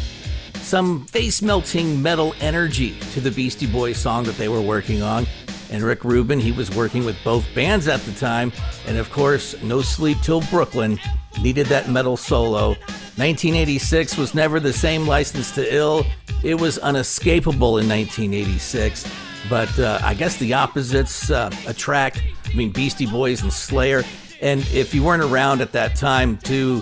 [0.56, 5.25] some face melting metal energy to the Beastie Boys song that they were working on.
[5.71, 8.51] And Rick Rubin, he was working with both bands at the time.
[8.86, 10.99] And of course, No Sleep Till Brooklyn
[11.41, 12.69] needed that metal solo.
[13.17, 16.06] 1986 was never the same license to ill.
[16.43, 19.10] It was unescapable in 1986.
[19.49, 22.21] But uh, I guess the opposites uh, attract.
[22.51, 24.03] I mean, Beastie Boys and Slayer.
[24.41, 26.81] And if you weren't around at that time to,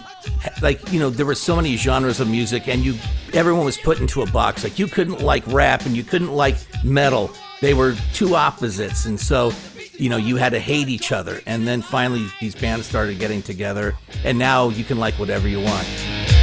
[0.61, 2.95] like, you know, there were so many genres of music and you,
[3.33, 4.63] everyone was put into a box.
[4.63, 6.55] Like, you couldn't like rap and you couldn't like
[6.85, 7.31] metal.
[7.59, 9.05] They were two opposites.
[9.05, 9.51] And so,
[9.97, 11.41] you know, you had to hate each other.
[11.45, 13.93] And then finally, these bands started getting together.
[14.23, 16.38] And now you can like whatever you want.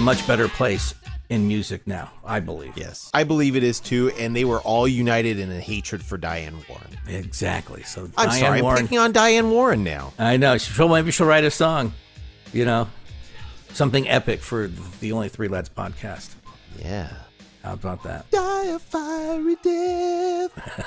[0.00, 0.94] A much better place
[1.28, 2.72] in music now, I believe.
[2.74, 6.16] Yes, I believe it is too, and they were all united in a hatred for
[6.16, 6.96] Diane Warren.
[7.06, 7.82] Exactly.
[7.82, 10.14] So I'm Diane sorry, Warren, I'm picking on Diane Warren now.
[10.18, 10.56] I know.
[10.56, 11.92] She'll, maybe she'll write a song,
[12.54, 12.88] you know,
[13.74, 14.68] something epic for
[15.00, 16.34] the Only Three Lads podcast.
[16.78, 17.12] Yeah.
[17.62, 18.30] How about that?
[18.30, 20.86] Die a fiery death.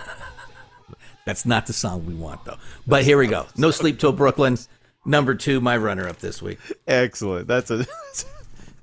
[1.26, 2.58] That's not the song we want, though.
[2.88, 3.45] But here we go.
[3.58, 4.58] No Sleep Till Brooklyn,
[5.06, 6.58] number two, my runner up this week.
[6.88, 7.47] Excellent.
[7.47, 7.86] That's a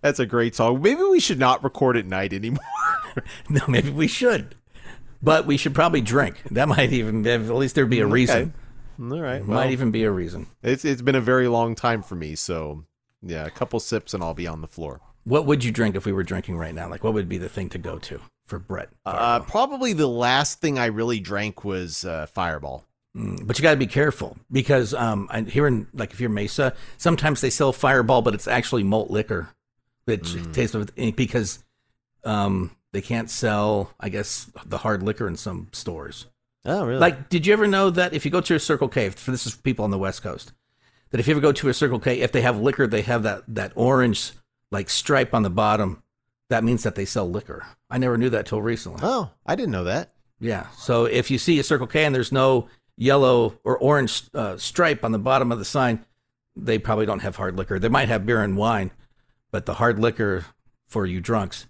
[0.00, 0.80] that's a great song.
[0.82, 2.64] Maybe we should not record at night anymore.
[3.48, 4.54] No, maybe we should.
[5.20, 6.42] But we should probably drink.
[6.52, 8.54] That might even, at least there'd be a reason.
[9.00, 9.44] All right.
[9.44, 10.46] Might even be a reason.
[10.62, 12.84] It's it's been a very long time for me, so
[13.20, 15.00] yeah, a couple sips and I'll be on the floor.
[15.24, 16.88] What would you drink if we were drinking right now?
[16.88, 18.90] Like, what would be the thing to go to for Brett?
[19.04, 22.84] Uh, probably the last thing I really drank was uh, Fireball.
[23.16, 26.74] Mm, But you got to be careful because um, here in like if you're Mesa,
[26.96, 29.48] sometimes they sell Fireball, but it's actually malt liquor
[30.06, 31.60] that tastes with because
[32.24, 36.26] um, they can't sell, I guess, the hard liquor in some stores.
[36.64, 37.00] Oh, really?
[37.00, 39.46] Like, did you ever know that if you go to a Circle K, for this
[39.46, 40.52] is for people on the West Coast,
[41.10, 43.22] that if you ever go to a Circle K, if they have liquor, they have
[43.22, 44.32] that that orange
[44.70, 46.02] like stripe on the bottom.
[46.50, 47.66] That means that they sell liquor.
[47.88, 49.00] I never knew that till recently.
[49.02, 50.12] oh, I didn't know that.
[50.40, 50.68] Yeah.
[50.70, 55.04] So if you see a Circle K and there's no yellow or orange uh, stripe
[55.04, 56.04] on the bottom of the sign,
[56.56, 57.78] they probably don't have hard liquor.
[57.78, 58.90] They might have beer and wine,
[59.50, 60.46] but the hard liquor
[60.86, 61.66] for you drunks,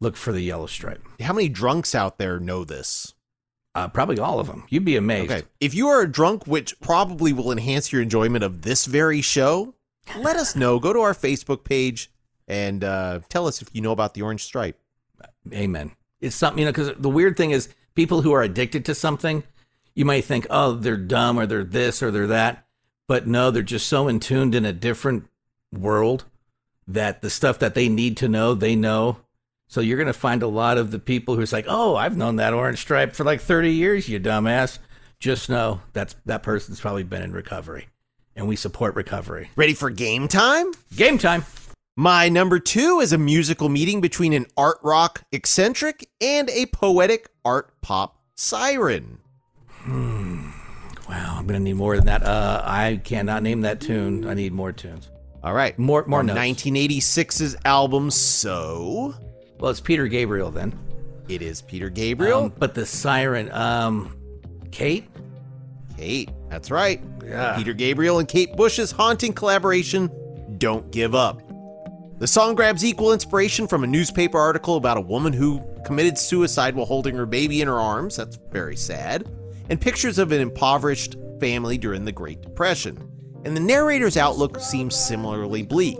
[0.00, 1.02] look for the yellow stripe.
[1.20, 3.14] How many drunks out there know this?
[3.74, 4.64] Uh, probably all of them.
[4.68, 5.32] You'd be amazed.
[5.32, 5.46] Okay.
[5.60, 9.74] If you are a drunk, which probably will enhance your enjoyment of this very show,
[10.18, 10.78] let us know.
[10.78, 12.10] Go to our Facebook page
[12.46, 14.78] and uh, tell us if you know about the orange stripe.
[15.52, 15.92] Amen.
[16.20, 19.42] It's something, you know, because the weird thing is people who are addicted to something,
[19.94, 22.66] you might think, oh, they're dumb or they're this or they're that.
[23.08, 25.28] But no, they're just so in tuned in a different
[25.72, 26.24] world
[26.88, 29.18] that the stuff that they need to know, they know.
[29.68, 32.36] So you're going to find a lot of the people who's like, oh, I've known
[32.36, 34.78] that orange stripe for like 30 years, you dumbass.
[35.18, 37.88] Just know that's that person's probably been in recovery.
[38.34, 39.50] And we support recovery.
[39.56, 40.72] Ready for game time?
[40.96, 41.44] Game time.
[41.96, 47.28] My number two is a musical meeting between an art rock eccentric and a poetic
[47.44, 49.18] art pop siren.
[49.68, 50.50] Hmm.
[51.08, 52.22] Wow, I'm going to need more than that.
[52.22, 54.26] Uh, I cannot name that tune.
[54.26, 55.10] I need more tunes.
[55.42, 55.78] All right.
[55.78, 56.38] More- more notes.
[56.38, 59.14] 1986's album So.
[59.58, 60.78] Well, it's Peter Gabriel then.
[61.28, 62.44] It is Peter Gabriel.
[62.44, 64.16] Um, but the siren, um,
[64.70, 65.08] Kate?
[65.96, 66.30] Kate.
[66.50, 67.00] That's right.
[67.24, 67.56] Yeah.
[67.56, 70.10] Peter Gabriel and Kate Bush's haunting collaboration,
[70.58, 71.42] Don't Give Up.
[72.18, 76.74] The song grabs equal inspiration from a newspaper article about a woman who committed suicide
[76.74, 78.16] while holding her baby in her arms.
[78.16, 79.28] That's very sad.
[79.70, 83.08] And pictures of an impoverished family during the Great Depression.
[83.44, 85.98] And the narrator's outlook seems similarly bleak.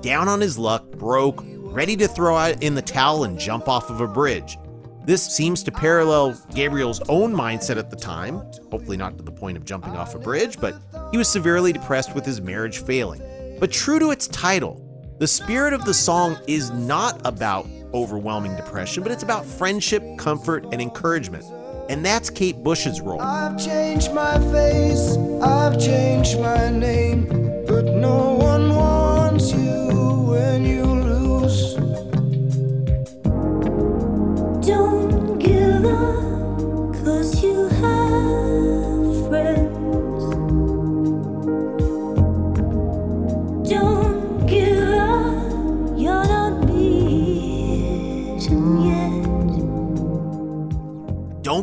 [0.00, 3.90] Down on his luck, broke, ready to throw out in the towel and jump off
[3.90, 4.56] of a bridge.
[5.04, 8.36] This seems to parallel Gabriel's own mindset at the time,
[8.70, 10.76] hopefully not to the point of jumping off a bridge, but
[11.10, 13.22] he was severely depressed with his marriage failing.
[13.58, 14.84] But true to its title,
[15.18, 20.64] the spirit of the song is not about overwhelming depression, but it's about friendship, comfort,
[20.72, 21.44] and encouragement.
[21.88, 23.20] And that's Kate Bush's role.
[23.20, 27.26] I've changed my face, I've changed my name,
[27.66, 28.37] but no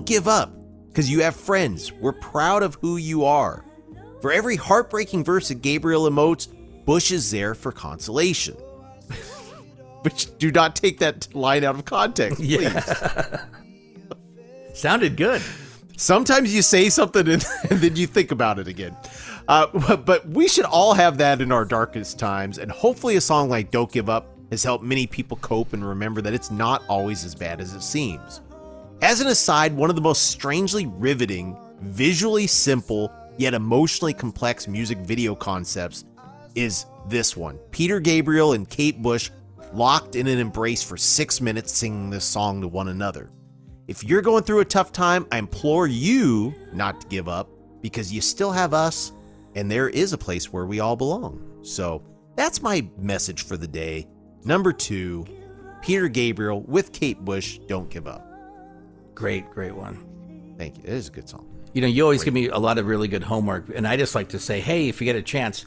[0.05, 0.53] Don't give up,
[0.89, 1.91] because you have friends.
[1.91, 3.65] We're proud of who you are.
[4.21, 6.47] For every heartbreaking verse that Gabriel emotes,
[6.85, 8.53] Bush is there for consolation.
[10.03, 12.61] Which do not take that line out of context, please.
[12.61, 13.45] Yeah.
[14.75, 15.41] Sounded good.
[15.97, 18.95] Sometimes you say something and, and then you think about it again.
[19.47, 22.59] Uh, but- but we should all have that in our darkest times.
[22.59, 26.21] And hopefully, a song like Don't Give Up has helped many people cope and remember
[26.21, 28.41] that it's not always as bad as it seems.
[29.01, 34.97] As an aside, one of the most strangely riveting, visually simple, yet emotionally complex music
[34.99, 36.05] video concepts
[36.55, 39.29] is this one Peter Gabriel and Kate Bush
[39.73, 43.29] locked in an embrace for six minutes singing this song to one another.
[43.87, 47.49] If you're going through a tough time, I implore you not to give up
[47.81, 49.11] because you still have us
[49.55, 51.59] and there is a place where we all belong.
[51.63, 52.01] So
[52.35, 54.07] that's my message for the day.
[54.45, 55.25] Number two,
[55.81, 58.34] Peter Gabriel with Kate Bush, Don't Give Up.
[59.15, 60.55] Great, great one.
[60.57, 60.83] Thank you.
[60.83, 61.49] It is a good song.
[61.73, 64.15] You know, you always give me a lot of really good homework, and I just
[64.15, 65.65] like to say, hey, if you get a chance,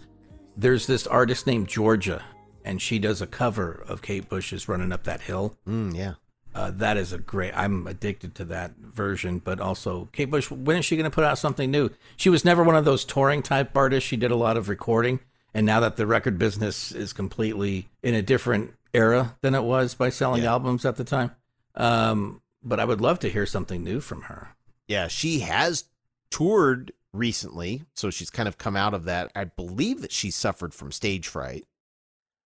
[0.57, 2.23] there's this artist named Georgia,
[2.65, 6.15] and she does a cover of Kate Bush's "Running Up That Hill." Mm, yeah.
[6.55, 7.53] Uh, that is a great.
[7.55, 10.51] I'm addicted to that version, but also Kate Bush.
[10.51, 11.91] When is she going to put out something new?
[12.17, 14.09] She was never one of those touring type artists.
[14.09, 15.21] She did a lot of recording,
[15.55, 19.95] and now that the record business is completely in a different era than it was
[19.95, 20.53] by selling Yeah.
[20.53, 21.33] albums at the time.
[21.75, 24.55] Um, but I would love to hear something new from her.
[24.87, 25.85] Yeah, she has
[26.31, 29.31] toured recently, so she's kind of come out of that.
[29.35, 31.65] I believe that she suffered from stage fright,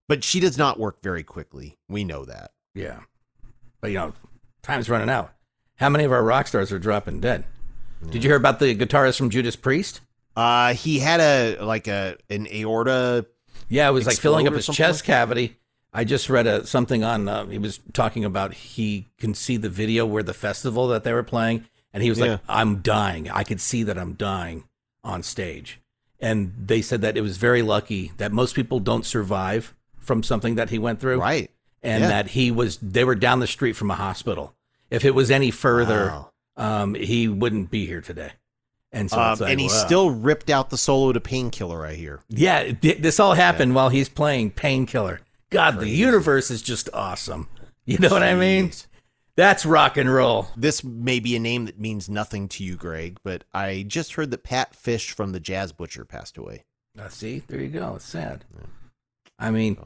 [0.07, 1.77] but she does not work very quickly.
[1.87, 2.51] We know that.
[2.75, 3.01] Yeah.
[3.81, 4.13] But you know,
[4.61, 5.33] time's running out.
[5.77, 7.45] How many of our rock stars are dropping dead?
[8.09, 10.01] Did you hear about the guitarist from Judas Priest?
[10.35, 13.25] Uh, he had a like a an aorta.
[13.69, 15.57] Yeah, it was like filling up his chest cavity.
[15.93, 17.27] I just read a, something on.
[17.27, 21.13] Uh, he was talking about he can see the video where the festival that they
[21.13, 22.25] were playing, and he was Yeah.
[22.25, 23.29] like, "I'm dying.
[23.29, 24.63] I could see that I'm dying
[25.03, 25.79] on stage."
[26.19, 30.55] And they said that it was very lucky that most people don't survive from something
[30.55, 31.51] that he went through, Right.
[31.81, 32.07] and Yeah.
[32.07, 32.77] that he was.
[32.81, 34.55] They were down the street from a hospital.
[34.89, 36.29] If it was any further, Wow.
[36.83, 38.31] um, he wouldn't be here today.
[38.91, 39.73] And so, Um, like, and he wow.
[39.85, 41.83] still ripped out the solo to Painkiller.
[41.85, 42.19] I hear.
[42.29, 45.21] Yeah, th- this all happened while he's playing Painkiller.
[45.53, 47.47] God, the universe is just awesome.
[47.85, 48.71] You know what I mean?
[49.35, 50.47] That's rock and roll.
[50.55, 54.31] This may be a name that means nothing to you, Gregg, but I just heard
[54.31, 56.63] that Pat Fish from the Jazz Butcher passed away.
[56.97, 57.95] Uh, see, there you go.
[57.95, 58.45] It's sad.
[59.37, 59.77] I mean,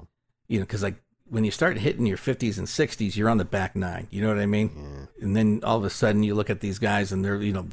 [0.47, 3.45] you know, because like when you start hitting your 50s and 60s, you're on the
[3.45, 4.08] back nine.
[4.12, 5.08] You know what I mean?
[5.21, 7.67] And then all of a sudden you look at these guys and they're, you know,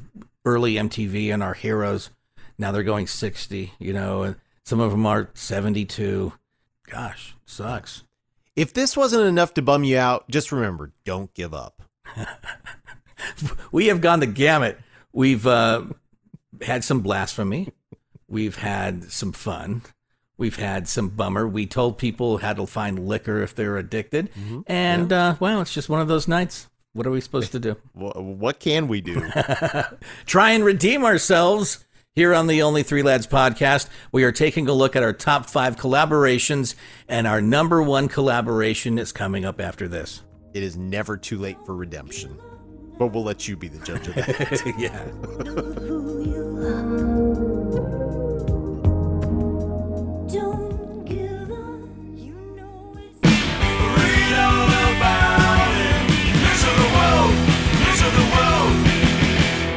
[0.45, 2.11] early MTV and our heroes.
[2.57, 6.33] Now they're going 60, you know, and some of them are 72.
[6.89, 8.05] Gosh, sucks.
[8.57, 11.83] If this wasn't enough to bum you out, just remember, don't give up.
[13.73, 14.79] we have gone the gamut.
[15.13, 15.83] We've uh,
[16.63, 17.73] had some blasphemy.
[18.29, 19.83] We've had some fun.
[20.37, 21.47] We've had some bummer.
[21.47, 24.31] We told people how to find liquor if they're addicted.
[24.67, 26.69] And, uh, well, it's just one of those nights.
[26.93, 27.77] What are we supposed to do?
[27.95, 29.31] What can we do?
[30.27, 31.85] Try and redeem ourselves.
[32.17, 35.47] Here on the Only Three Lads podcast, we are taking a look at our top
[35.47, 36.77] five collaborations,
[37.09, 40.23] and our number one collaboration is coming up after this.
[40.53, 42.39] it is never too late for redemption,
[43.01, 44.75] but we'll let you be the judge of that.
[47.09, 47.14] yeah.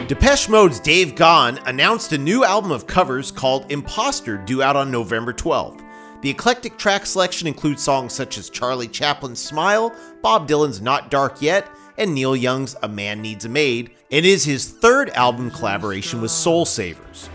[0.08, 4.89] Depeche Mode's Dave Gahan announced a new album of covers called Imposter, due out on
[4.89, 5.84] November 12th.
[6.22, 11.41] The eclectic track selection includes songs such as Charlie Chaplin's Smile, Bob Dylan's Not Dark
[11.41, 16.22] Yet, and Neil Young's A Man Needs a Maid, and is his third album collaboration
[16.22, 17.30] with Soul Savers.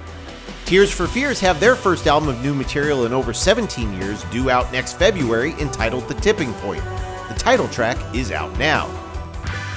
[0.65, 4.49] Tears for Fears have their first album of new material in over 17 years due
[4.49, 6.83] out next February entitled The Tipping Point.
[7.29, 9.02] The title track is out now.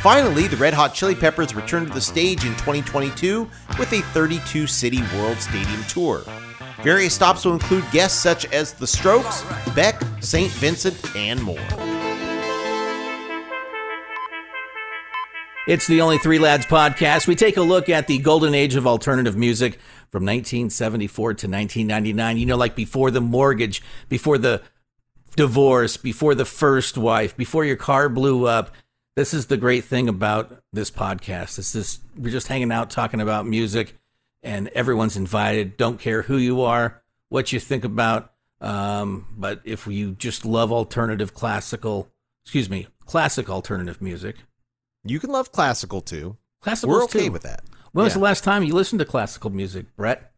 [0.05, 3.49] Finally, the Red Hot Chili Peppers return to the stage in 2022
[3.79, 6.23] with a 32 city world stadium tour.
[6.83, 9.43] Various stops will include guests such as The Strokes,
[9.73, 10.51] Beck, St.
[10.51, 11.57] Vincent, and more.
[15.67, 17.25] It's the Only Three Lads podcast.
[17.25, 19.79] We take a look at the golden age of alternative music
[20.11, 22.37] from 1974 to 1999.
[22.37, 24.61] You know, like before the mortgage, before the
[25.35, 28.69] divorce, before the first wife, before your car blew up.
[29.15, 31.57] This is the great thing about this podcast.
[31.57, 33.97] It's just we're just hanging out talking about music,
[34.43, 35.77] and everyone's invited.
[35.77, 38.33] Don't care who you are, what you think about.
[38.59, 42.09] Um, but if you just love alternative classical,
[42.43, 44.37] excuse me, classic alternative music,
[45.05, 46.37] You can love classical too.
[46.61, 47.31] classical We're okay too.
[47.31, 47.63] with that.
[47.93, 50.31] When was the last time you listened to classical music, Brett?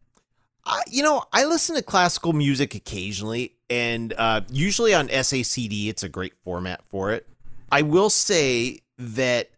[0.64, 6.02] I, you know, I listen to classical music occasionally, and uh, usually on SACD, it's
[6.04, 7.26] a great format for it.
[7.70, 9.50] I will say that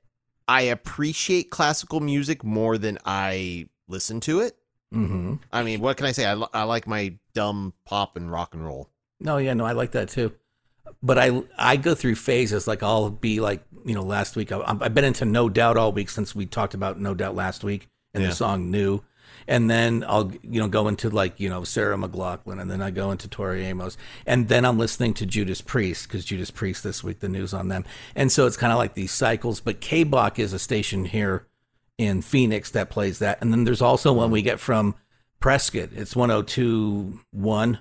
[0.49, 4.57] I appreciate classical music more than I listen to it.
[4.95, 5.35] Mm-hmm.
[5.53, 6.27] I mean, what can I say?
[6.27, 8.89] I, I like my dumb pop and rock and roll.
[9.21, 10.33] No, yeah, no, I like that too.
[11.03, 12.67] But I I go through phases.
[12.67, 15.93] Like I'll be like, you know, last week I, I've been into No Doubt all
[15.93, 18.31] week since we talked about No Doubt last week and Yeah.
[18.31, 19.03] the song New.
[19.51, 22.91] And then I'll you know go into like you know Sarah McLachlan, and then I
[22.93, 27.03] go into Tori Amos, and then I'm listening to Judas Priest because Judas Priest this
[27.03, 27.85] week the news on them,
[28.15, 29.59] and so it's kind of like these cycles.
[29.59, 31.49] But K Bach is a station here
[31.99, 34.95] in Phoenix that plays that, and then there's also one we get from
[35.41, 35.89] Prescott.
[35.97, 37.79] It's 102.1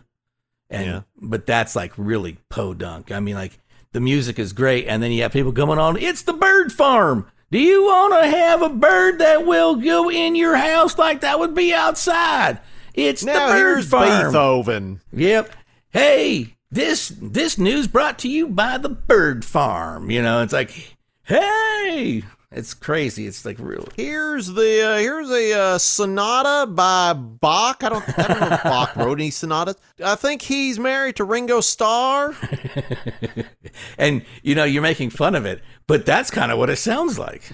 [0.71, 1.01] and Yeah.
[1.21, 3.11] but that's like really podunk.
[3.11, 3.59] I mean, like
[3.91, 5.97] the music is great, and then you have people coming on.
[5.97, 7.27] It's the bird farm.
[7.51, 11.39] Do you want to have a bird that will go in your house like that
[11.39, 12.59] would be outside?
[12.93, 14.25] It's Now the bird here's farm.
[14.27, 15.01] Beethoven.
[15.13, 15.51] Yep.
[15.89, 20.11] Hey, this this news brought to you by the bird farm.
[20.11, 23.27] You know, it's like, hey, it's crazy.
[23.27, 23.87] It's like real.
[23.95, 27.83] Here's the uh, here's a uh, sonata by Bach.
[27.83, 29.75] I don't I don't know if Bach wrote any sonatas.
[30.03, 32.35] I think he's married to Ringo Starr.
[33.99, 37.19] and you know you're making fun of it, but that's kind of what it sounds
[37.19, 37.53] like.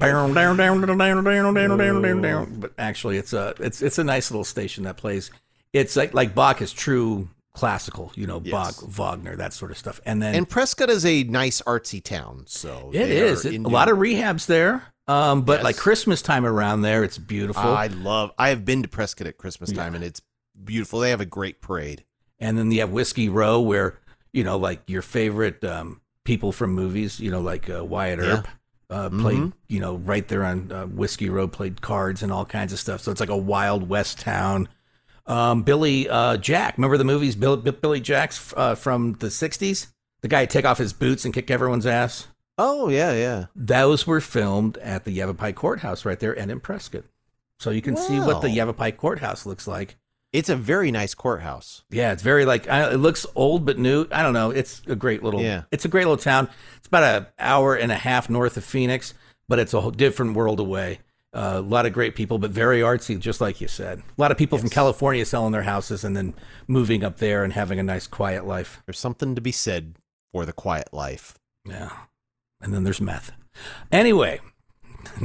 [0.00, 2.60] Down, down, down, down, down, down, down, down, down, down.
[2.60, 5.30] But actually, it's a it's it's a nice little station that plays.
[5.72, 10.00] It's like like Bach is true classical, you know, Bach, Wagner, that sort of stuff.
[10.04, 13.88] And then And Prescott is a nice artsy town, so it is It- a lot
[13.88, 14.84] of rehabs there.
[15.08, 15.64] Um, but Yes.
[15.64, 17.62] like Christmas time around there, it's beautiful.
[17.62, 18.32] I love.
[18.38, 20.20] I have been to Prescott at Christmas time, and it's
[20.64, 21.00] beautiful.
[21.00, 22.04] They have a great parade.
[22.38, 23.98] and then you have Whiskey Row, where
[24.32, 28.24] you know, like your favorite um, people from movies, you know, like uh, Wyatt Yeah.
[28.26, 28.48] Earp
[28.90, 29.52] uh, played, Mhm.
[29.68, 33.00] you know, right there on uh, Whiskey Row, played cards and all kinds of stuff.
[33.00, 34.68] So it's like a wild west town.
[35.26, 39.88] Um, Billy uh, Jack, remember the movies Bill, Billy Jack's uh, from the '60s?
[40.22, 42.28] The guy take off his boots and kick everyone's ass.
[42.58, 43.46] Oh yeah, yeah.
[43.54, 47.04] Those were filmed at the Yavapai Courthouse right there and in Prescott.
[47.58, 49.96] So you can see what the Yavapai Courthouse looks like.
[50.32, 51.84] It's a very nice courthouse.
[51.88, 54.06] Yeah, it's very like I, it looks old but new.
[54.12, 54.50] I don't know.
[54.50, 55.40] It's a great little.
[55.40, 55.62] Yeah.
[55.70, 56.48] It's a great little town.
[56.76, 59.14] It's about an hour and a half north of Phoenix,
[59.48, 60.98] but it's a whole different world away.
[61.38, 63.98] A lot of great people, but very artsy, just like you said.
[63.98, 66.32] A lot of people from California selling their houses and then
[66.66, 68.82] moving up there and having a nice quiet life.
[68.86, 69.96] There's something to be said
[70.32, 71.38] for the quiet life.
[71.66, 71.90] Yeah.
[72.62, 73.32] And then there's meth.
[73.92, 74.40] Anyway,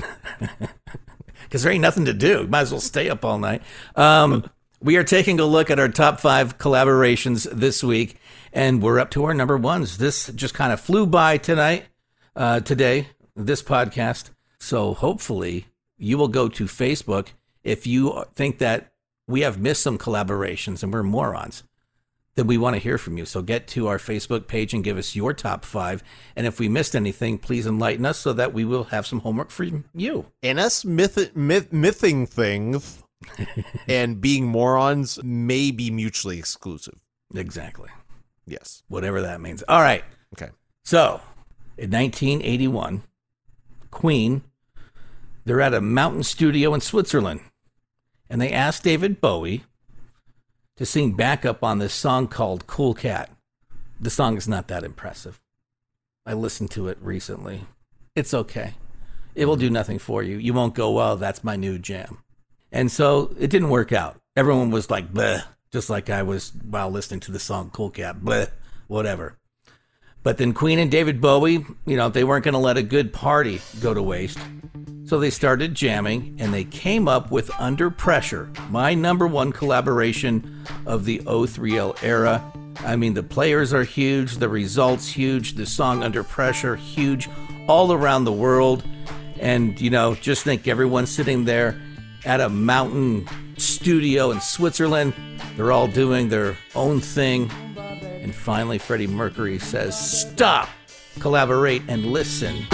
[1.43, 2.45] because there ain't nothing to do.
[2.45, 3.61] Might as well stay up all night.
[3.95, 4.49] Um,
[4.81, 8.17] we are taking a look at our top five collaborations this week,
[8.51, 9.97] and we're up to our number ones.
[9.97, 11.85] This just kind of flew by tonight,
[12.35, 14.31] uh, today, this podcast.
[14.59, 15.67] So hopefully
[16.01, 17.29] you will go to Facebook
[17.63, 18.91] if you think that
[19.27, 21.63] we have missed some collaborations and we're morons
[22.35, 23.25] then we want to hear from you.
[23.25, 26.03] So get to our Facebook page and give us your top five.
[26.35, 29.51] And if we missed anything, please enlighten us so that we will have some homework
[29.51, 30.25] for you.
[30.41, 33.03] And us myth, myth, mything things
[33.87, 36.99] and being morons may be mutually exclusive.
[37.35, 37.89] Exactly.
[38.45, 38.83] Yes.
[38.87, 39.63] Whatever that means.
[39.67, 40.03] All right.
[40.33, 40.51] Okay.
[40.83, 41.21] So
[41.77, 43.03] in 1981,
[43.91, 44.41] Queen,
[45.51, 47.41] they're at a mountain studio in Switzerland.
[48.29, 49.65] And they asked David Bowie
[50.77, 53.29] to sing backup on this song called Cool Cat.
[53.99, 55.41] The song is not that impressive.
[56.25, 57.65] I listened to it recently.
[58.15, 58.75] It's okay.
[59.35, 60.37] It will do nothing for you.
[60.37, 62.19] You won't go, well, that's my new jam.
[62.71, 64.21] And so it didn't work out.
[64.37, 68.21] Everyone was like, bleh, just like I was while listening to the song Cool Cat,
[68.21, 68.51] bleh,
[68.87, 69.35] whatever.
[70.23, 73.11] But then Queen and David Bowie, you know, they weren't going to let a good
[73.11, 74.39] party go to waste.
[75.11, 80.63] So they started jamming and they came up with Under Pressure, my number one collaboration
[80.85, 82.41] of the O3L era.
[82.79, 87.27] I mean, the players are huge, the results huge, the song Under Pressure huge
[87.67, 88.85] all around the world.
[89.37, 91.77] And, you know, just think everyone sitting there
[92.23, 95.13] at a mountain studio in Switzerland.
[95.57, 97.51] They're all doing their own thing.
[97.75, 100.69] And finally, Freddie Mercury says, Stop,
[101.19, 102.65] collaborate, and listen.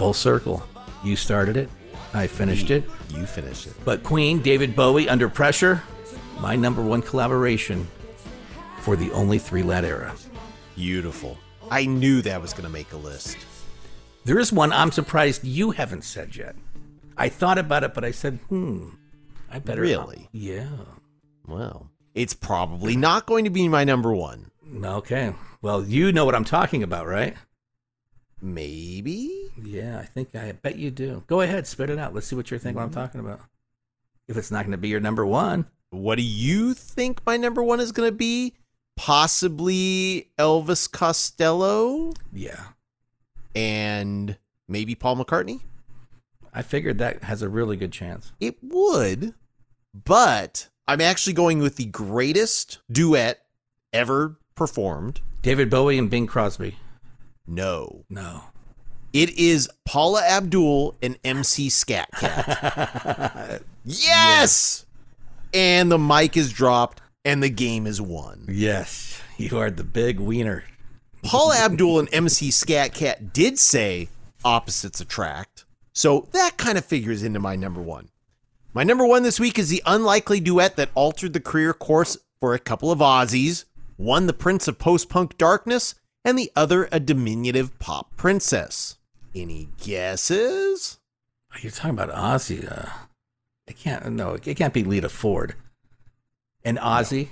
[0.00, 0.62] Full circle.
[1.04, 1.68] You started it.
[2.14, 2.84] I finished it.
[3.10, 3.74] You finished it.
[3.84, 5.82] But Queen, David Bowie, Under Pressure,
[6.38, 7.86] my number one collaboration
[8.78, 10.14] for the only three lad era.
[10.74, 11.36] Beautiful.
[11.70, 13.36] I knew that was going to make a list.
[14.24, 16.56] There is one I'm surprised you haven't said yet.
[17.18, 18.88] I thought about it, but I said, hmm,
[19.50, 19.82] I better.
[19.82, 20.30] Really?
[20.32, 20.78] Yeah.
[21.46, 24.50] Well, it's probably not going to be my number one.
[24.82, 25.34] Okay.
[25.60, 27.36] Well, you know what I'm talking about, right?
[28.42, 29.50] Maybe.
[29.62, 31.24] Yeah, I think I bet you do.
[31.26, 32.14] Go ahead, spit it out.
[32.14, 32.76] Let's see what you're thinking.
[32.76, 33.40] What I'm talking about.
[34.28, 37.62] If it's not going to be your number one, What do you think my number
[37.62, 38.54] one is going to be?
[38.96, 42.66] Possibly Elvis Costello yeah,
[43.54, 44.36] and
[44.68, 45.62] maybe Paul McCartney?
[46.52, 48.32] I figured that has a really good chance.
[48.40, 49.34] It would,
[50.04, 53.46] but I'm actually going with the greatest duet
[53.92, 55.22] ever performed.
[55.42, 56.76] David Bowie and Bing Crosby.
[57.50, 58.04] No.
[58.08, 58.44] No.
[59.12, 63.62] It is Paula Abdul and MC Skat Kat.
[63.84, 64.86] yes!
[65.52, 68.46] And the mic is dropped and the game is won.
[68.48, 70.62] Yes, you are the big wiener.
[71.24, 74.08] Paula Abdul and MC Skat Kat did say
[74.44, 75.64] opposites attract.
[75.92, 78.10] So that kind of figures into my number one.
[78.72, 82.54] My number one this week is the unlikely duet that altered the career course for
[82.54, 83.64] a couple of Aussies.
[83.96, 88.98] One, the Prince of Post Punk Darkness, and the other, a diminutive pop princess.
[89.34, 90.98] Any guesses?
[91.60, 92.70] You're talking about Ozzy.
[92.70, 92.90] Uh,
[93.66, 94.12] it can't.
[94.12, 95.54] No, it can't be Lita Ford.
[96.64, 97.28] And Ozzy.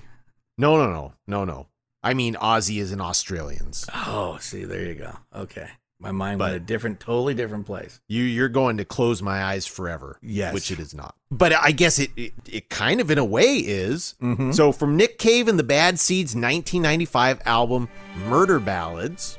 [0.57, 1.66] No, no, no, no, no.
[2.03, 3.86] I mean, Aussie is in Australians.
[3.95, 5.16] Oh, see, there you go.
[5.34, 5.68] Okay,
[6.01, 8.01] my mind But- went a different, totally different place.
[8.09, 10.19] You, you're going to close my eyes forever.
[10.23, 10.55] Yes.
[10.55, 11.15] Which it is not.
[11.31, 14.15] But I guess it, it, it kind of, in a way, is.
[14.23, 14.55] Mhm.
[14.55, 17.89] So, from Nick Cave and the Bad Seeds 1995 album,
[18.29, 19.39] Murder Ballads,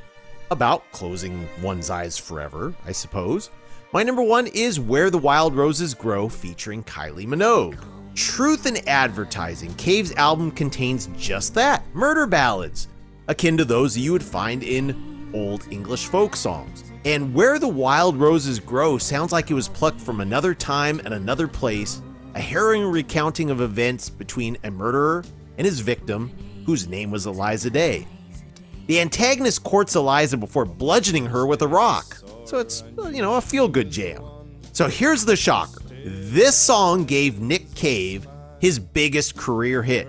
[0.51, 3.49] about closing one's eyes forever, I suppose.
[3.93, 7.77] My number one is Where the Wild Roses Grow, featuring Kylie Minogue.
[8.15, 12.87] Truth in Advertising, Cave's album contains just that murder ballads,
[13.27, 16.83] akin to those you would find in old English folk songs.
[17.05, 21.13] And Where the Wild Roses Grow sounds like it was plucked from another time and
[21.13, 22.01] another place,
[22.35, 25.23] a harrowing recounting of events between a murderer
[25.57, 26.31] and his victim,
[26.65, 28.07] whose name was Eliza Day.
[28.87, 32.17] The antagonist courts Eliza before bludgeoning her with a rock.
[32.45, 34.23] So it's, you know, a feel good jam.
[34.73, 38.25] So here's the shocker this song gave Nick Cave
[38.59, 40.07] his biggest career hit.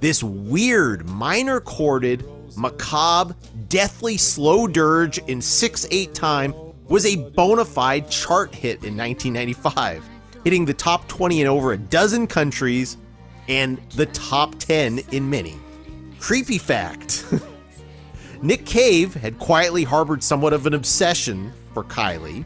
[0.00, 2.24] This weird, minor chorded,
[2.56, 3.34] macabre,
[3.68, 6.54] deathly slow dirge in 6 8 time
[6.88, 10.04] was a bona fide chart hit in 1995,
[10.44, 12.96] hitting the top 20 in over a dozen countries
[13.48, 15.56] and the top 10 in many.
[16.18, 17.24] Creepy fact.
[18.42, 22.44] Nick Cave had quietly harbored somewhat of an obsession for Kylie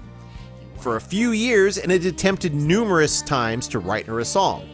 [0.79, 4.69] for a few years and had attempted numerous times to write her a song.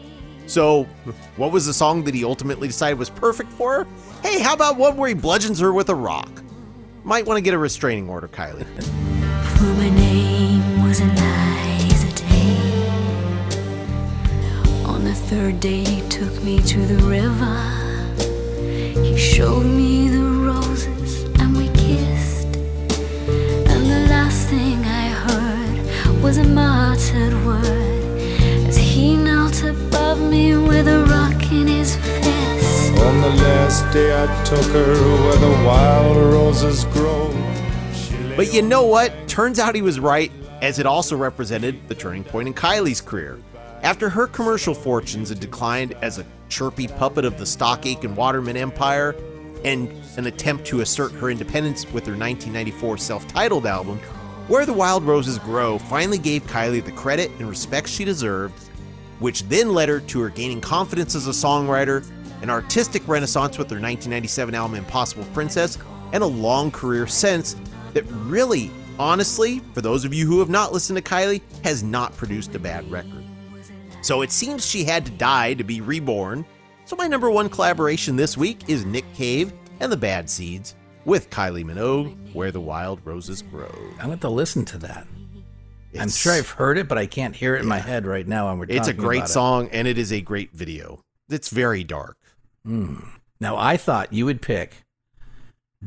[0.46, 0.84] So,
[1.36, 3.86] what was the song that he ultimately decided was perfect for her?
[4.22, 6.42] Hey, how about one where he bludgeons her with a rock?
[7.02, 8.66] Might want to get a restraining order, Kylie.
[9.58, 12.56] For my name was Eliza Day.
[14.84, 17.60] On the third day, he took me to the river.
[19.02, 22.56] He showed me the roses and we kissed.
[23.68, 28.20] And the last thing I heard was a muttered word
[28.66, 29.16] as he
[29.64, 32.92] above me with a rock in his fist.
[32.98, 37.28] On the last day I took her where the wild roses grow.
[38.36, 39.12] But you know what?
[39.28, 43.38] Turns out he was right, as it also represented the turning point in Kylie's career.
[43.82, 48.56] After her commercial fortunes had declined as a chirpy puppet of the Stock Aitken Waterman
[48.56, 49.14] empire,
[49.64, 53.98] and an attempt to assert her independence with her 1994 self titled album,
[54.48, 58.54] Where the Wild Roses Grow finally gave Kylie the credit and respect she deserved,
[59.18, 62.04] which then led her to her gaining confidence as a songwriter,
[62.42, 65.78] an artistic renaissance with her 1997 album Impossible Princess,
[66.12, 67.56] and a long career since
[67.92, 72.16] that really, honestly, for those of you who have not listened to Kylie, has not
[72.16, 73.24] produced a bad record.
[74.02, 76.44] So it seems she had to die to be reborn.
[76.84, 81.30] So my number one collaboration this week is Nick Cave and the Bad Seeds with
[81.30, 83.74] Kylie Minogue, Where the Wild Roses Grow.
[84.00, 85.06] I'm to listen to that.
[85.98, 88.50] I'm sure I've heard it, but I can't hear it in my head right now.
[88.50, 89.32] And we're It's a great about it.
[89.32, 91.00] song and it is a great video.
[91.28, 92.16] It's very dark.
[92.64, 94.84] Now, I thought you would pick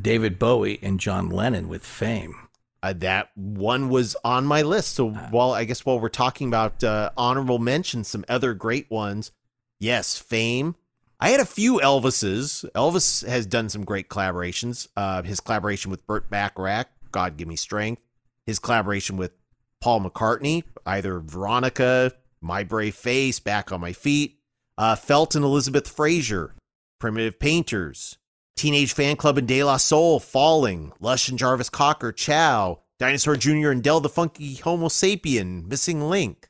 [0.00, 2.34] David Bowie and John Lennon with Fame.
[2.82, 4.94] Uh, that one was on my list.
[4.94, 9.32] So while I guess while we're talking about uh, honorable mentions, some other great ones.
[9.80, 10.76] Yes, Fame.
[11.20, 12.64] I had a few Elvises.
[12.76, 14.86] Elvis has done some great collaborations.
[14.96, 18.02] Uh, his collaboration with Burt Bacharach, God Give Me Strength.
[18.46, 19.32] his collaboration with
[19.80, 24.38] Paul McCartney, either Veronica, My Brave Face, Back on My Feet,
[24.76, 26.54] uh, Felt and Elizabeth Fraser,
[26.98, 28.18] Primitive Painters,
[28.56, 33.70] Teenage Fanclub and De La Soul, Falling, Lush and Jarvis Cocker, Ciao!, Dinosaur Jr.
[33.70, 36.48] and Del the Funky Homosapien, Missing Link.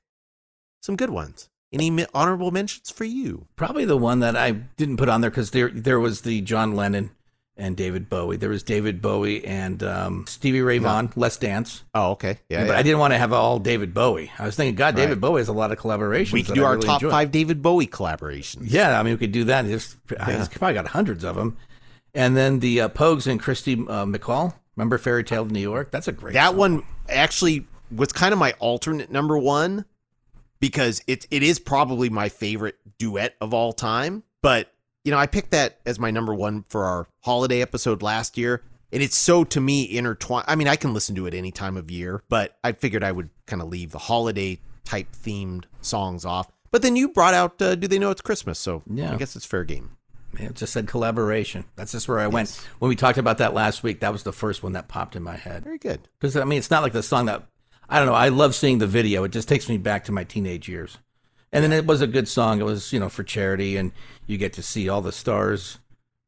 [0.80, 1.50] Some good ones.
[1.70, 3.46] Any honorable mentions for you?
[3.56, 6.74] Probably the one that I didn't put on there because there there was the John
[6.74, 7.10] Lennon
[7.58, 8.36] and David Bowie.
[8.36, 11.12] There was David Bowie and um, Stevie Ray Vaughan.
[11.16, 11.82] Let's Dance.
[11.94, 12.38] Oh, okay.
[12.48, 12.78] Yeah, but yeah.
[12.78, 14.30] I didn't want to have all David Bowie.
[14.38, 15.20] I was thinking, God, David Right.
[15.20, 16.32] Bowie has a lot of collaborations.
[16.32, 17.10] we can do I our really top enjoy.
[17.10, 18.62] five David Bowie collaborations.
[18.70, 19.64] Yeah, I mean, we could do that.
[19.66, 20.38] Just, Yeah.
[20.38, 21.56] He's probably got hundreds of them.
[22.14, 24.54] And then the uh, Pogues and Kirsty uh, MacColl.
[24.76, 25.90] Remember Fairy Tale of New York?
[25.90, 26.34] That's a great.
[26.34, 26.56] that song.
[26.56, 29.84] one actually was kind of my alternate number one
[30.60, 34.22] because it it is probably my favorite duet of all time.
[34.42, 34.72] But
[35.08, 38.62] you know, I picked that as my number one for our holiday episode last year,
[38.92, 40.44] and it's so to me intertwined.
[40.46, 43.12] I mean, I can listen to it any time of year, but I figured I
[43.12, 46.52] would kind of leave the holiday type themed songs off.
[46.70, 49.14] But then you brought out uh, "Do They Know It's Christmas?" So Yeah.
[49.14, 49.92] I guess it's fair game.
[50.34, 51.64] It just said collaboration.
[51.74, 52.50] That's just where I went.
[52.80, 55.22] When we talked about that last week, that was the first one that popped in
[55.22, 55.64] my head.
[55.64, 56.06] Very good.
[56.20, 57.44] Because, I mean, it's not like the song that,
[57.88, 59.24] I don't know, I love seeing the video.
[59.24, 60.98] It just takes me back to my teenage years.
[61.52, 62.60] And then it was a good song.
[62.60, 63.92] It was, you know, for charity, and
[64.26, 65.78] you get to see all the stars.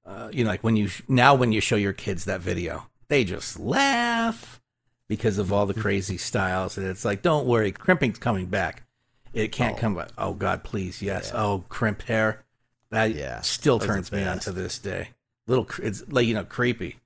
[0.07, 3.23] Uh, you know, like when you, now when you show your kids that video, they
[3.25, 4.61] just laugh
[5.09, 6.79] because of all the crazy styles.
[6.79, 8.85] And it's like, don't worry, crimping's coming back.
[9.33, 10.11] It can't come back.
[10.17, 11.33] Oh, God, please, yes.
[11.35, 12.45] Oh, crimp hair.
[12.91, 15.11] That Yeah, still those turns me on to this day.
[15.47, 16.97] Little, it's like you know, creepy,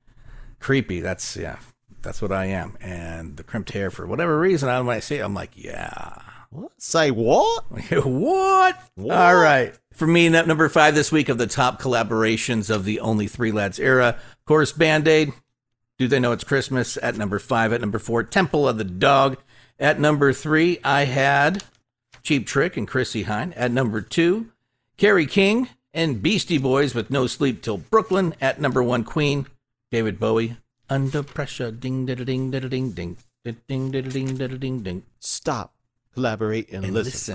[0.58, 1.00] creepy.
[1.00, 1.58] That's yeah,
[2.02, 2.76] that's what I am.
[2.80, 6.16] And the crimped hair, for whatever reason, I when I see it, I'm like, yeah.
[6.54, 6.70] What?
[6.80, 7.64] Say what?
[8.04, 8.78] what?
[8.94, 9.16] what?
[9.16, 9.74] All right.
[9.92, 13.80] For me, number five this week of the top collaborations of the only three lads
[13.80, 14.10] era.
[14.10, 15.32] Of course, Band Aid.
[15.98, 16.96] Do they know it's Christmas?
[16.96, 17.72] At number five.
[17.72, 19.38] At number four, Temple of the Dog.
[19.80, 21.64] At number three, I had
[22.22, 23.52] Cheap Trick and Chrissie Hynde.
[23.56, 24.52] At number two,
[24.96, 28.32] Kerry King and Beastie Boys with No Sleep Till Brooklyn.
[28.40, 29.46] At number one, Queen,
[29.90, 30.56] David Bowie.
[30.88, 35.02] Under pressure, ding, da, ding, da, ding, ding, ding, ding, ding, ding, ding.
[35.18, 35.74] Stop
[36.14, 37.34] collaborate, and, And listen.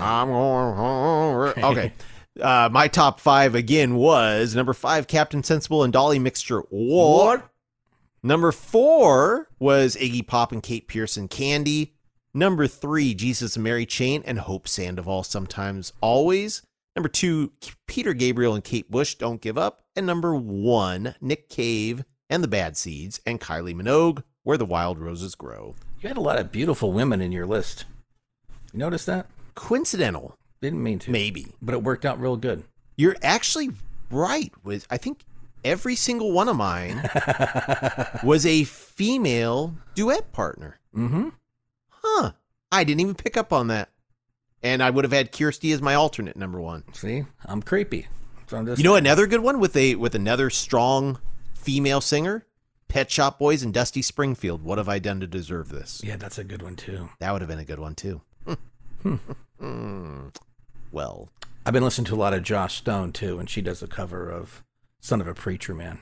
[1.64, 1.92] Okay.
[2.40, 6.60] Uh, my top five again was number five, Captain Sensible and Dolly Mixture.
[6.70, 7.48] What?
[8.22, 11.94] Number four was Iggy Pop and Kate Pierson Candy.
[12.32, 16.62] Number three, Jesus and Mary Chain and Hope Sandoval Sometimes Always.
[16.94, 17.52] Number two,
[17.86, 19.82] Peter Gabriel and Kate Bush Don't Give Up.
[19.96, 24.98] And number one, Nick Cave and the Bad Seeds and Kylie Minogue Where the Wild
[24.98, 25.74] Roses Grow.
[26.00, 27.84] You had a lot of beautiful women in your list.
[28.72, 29.26] You notice that?
[29.54, 30.36] Coincidental.
[30.60, 31.10] Didn't mean to.
[31.10, 31.54] Maybe.
[31.62, 32.64] But it worked out real good.
[32.96, 33.70] You're actually
[34.10, 34.52] right.
[34.62, 35.24] With I think
[35.64, 37.08] every single one of mine
[38.24, 40.78] was a female duet partner.
[40.94, 41.30] Mm-hmm.
[41.88, 42.32] Huh.
[42.72, 43.88] I didn't even pick up on that.
[44.62, 46.84] And I would have had Kirsty as my alternate number one.
[46.92, 48.08] See, I'm creepy.
[48.46, 51.18] So I'm just You know another good one with a with another strong
[51.54, 52.46] female singer?
[52.88, 54.62] Pet Shop Boys and Dusty Springfield.
[54.62, 56.02] What have I done to deserve this?
[56.04, 57.08] Yeah, that's a good one too.
[57.20, 58.20] That would have been a good one too.
[59.02, 59.16] Hmm.
[60.92, 61.28] well,
[61.64, 64.30] I've been listening to a lot of Joss Stone too, and she does a cover
[64.30, 64.62] of
[65.00, 66.00] "Son of a Preacher Man."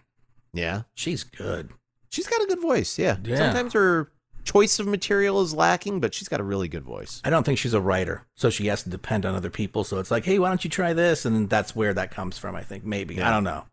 [0.52, 0.82] yeah.
[0.94, 1.70] She's good.
[2.10, 2.98] She's got a good voice.
[2.98, 3.16] Yeah.
[3.22, 3.36] Yeah.
[3.36, 4.10] Sometimes her
[4.44, 7.20] choice of material is lacking, but she's got a really good voice.
[7.24, 9.84] I don't think she's a writer, so she has to depend on other people.
[9.84, 11.26] So it's like, hey, why don't you try this?
[11.26, 12.56] And that's where that comes from.
[12.56, 13.64] I think maybe I don't know.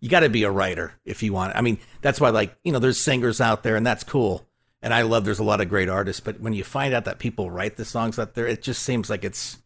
[0.00, 1.56] You got to be a writer if you want.
[1.56, 4.46] I mean, that's why like you know, there's singers out there, and that's cool.
[4.84, 7.18] And I love there's a lot of great artists, but when you find out that
[7.18, 9.56] people write the songs out there, it just seems like it's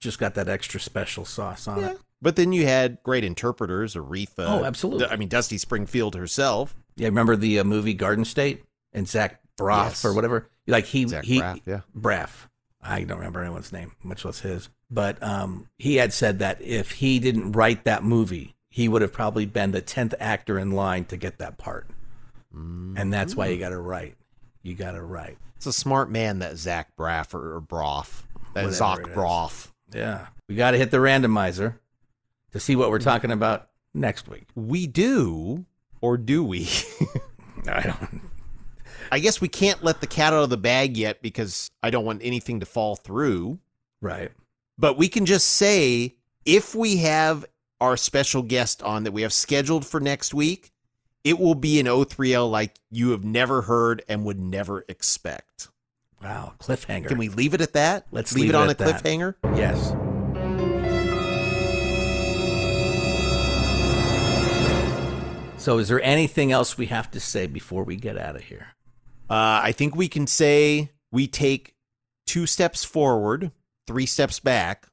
[0.00, 1.98] just got that extra special sauce on it.
[2.22, 4.30] But then you had great interpreters, Aretha.
[4.38, 5.06] Oh, absolutely.
[5.06, 6.74] I mean, Dusty Springfield herself.
[6.96, 10.04] Yeah, remember the uh, movie Garden State and Zach Braff Yes.
[10.06, 10.48] or whatever?
[10.66, 11.80] Like he Zach he Braff, yeah.
[11.94, 12.48] Braff.
[12.80, 14.70] I don't remember anyone's name, much less his.
[14.90, 19.12] But um, he had said that if he didn't write that movie, he would have
[19.12, 21.86] probably been the tenth actor in line to get that part.
[22.50, 24.14] And that's why you got to write.
[24.68, 25.38] You got it right.
[25.56, 28.26] It's a smart man, that Zach Braff or, Broff.
[28.52, 29.14] That Zach.
[29.14, 29.72] Broff.
[29.94, 31.78] Yeah, we got to hit the randomizer
[32.52, 34.44] to see what we're talking about next week.
[34.54, 35.64] We do,
[36.02, 36.68] or do we?
[37.66, 38.20] I don't.
[39.10, 42.04] I guess we can't let the cat out of the bag yet because I don't
[42.04, 43.58] want anything to fall through.
[44.02, 44.30] Right.
[44.76, 47.46] But we can just say if we have
[47.80, 50.72] our special guest on that we have scheduled for next week,
[51.24, 55.68] it will be an O3L like you have never heard and would never expect.
[56.22, 57.08] Wow, cliffhanger.
[57.08, 58.06] Can we leave it at that?
[58.10, 59.02] Let's leave, leave it it on a at that.
[59.02, 59.34] cliffhanger.
[59.56, 59.92] Yes.
[65.62, 68.68] So, is there anything else we have to say before we get out of here?
[69.28, 71.74] Uh, I think we can say we take
[72.26, 73.50] two steps forward,
[73.86, 74.88] three steps back.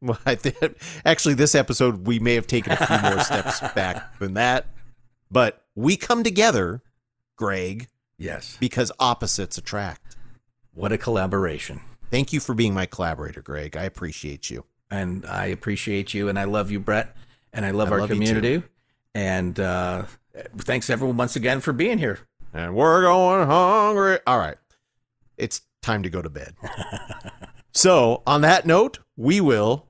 [0.00, 0.56] Well, I think
[1.04, 4.66] actually this episode we may have taken a few more steps back than that,
[5.30, 6.82] but we come together,
[7.36, 8.56] Gregg, Yes.
[8.60, 10.16] because opposites attract.
[10.74, 11.80] What a collaboration.
[12.10, 13.76] Thank you for being my collaborator, Gregg.
[13.76, 14.64] I appreciate you.
[14.90, 17.14] And I appreciate you and I love you, Brett.
[17.52, 18.62] And I love I our love community.
[19.14, 20.04] And uh,
[20.56, 22.20] thanks everyone once again for being here.
[22.54, 24.18] And we're going hungry.
[24.26, 24.56] All right.
[25.36, 26.54] It's time to go to bed.
[27.72, 29.88] so, on that note, we will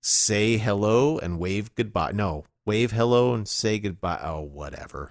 [0.00, 2.12] say hello and wave goodbye.
[2.12, 4.20] No, wave hello and say goodbye.
[4.22, 5.10] Oh, whatever.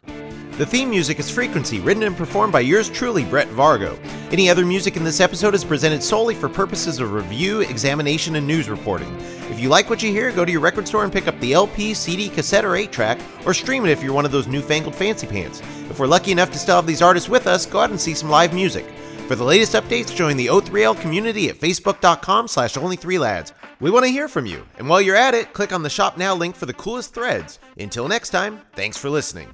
[0.59, 3.97] The theme music is Frequency, written and performed by yours truly, Brett Vargo.
[4.31, 8.45] Any other music in this episode is presented solely for purposes of review, examination, and
[8.45, 9.11] news reporting.
[9.49, 11.53] If you like what you hear, go to your record store and pick up the
[11.53, 14.93] LP, CD, cassette, or 8 track, or stream it if you're one of those newfangled
[14.93, 15.61] fancy pants.
[15.89, 18.13] If we're lucky enough to still have these artists with us, go out and see
[18.13, 18.85] some live music.
[19.27, 23.51] For the latest updates, join the O3L community at facebook.com slash only3lads.
[23.80, 24.65] We want to hear from you.
[24.80, 27.59] And while you're at it, click on the Shop Now link for the coolest threads.
[27.80, 29.53] Until next time, thanks for listening.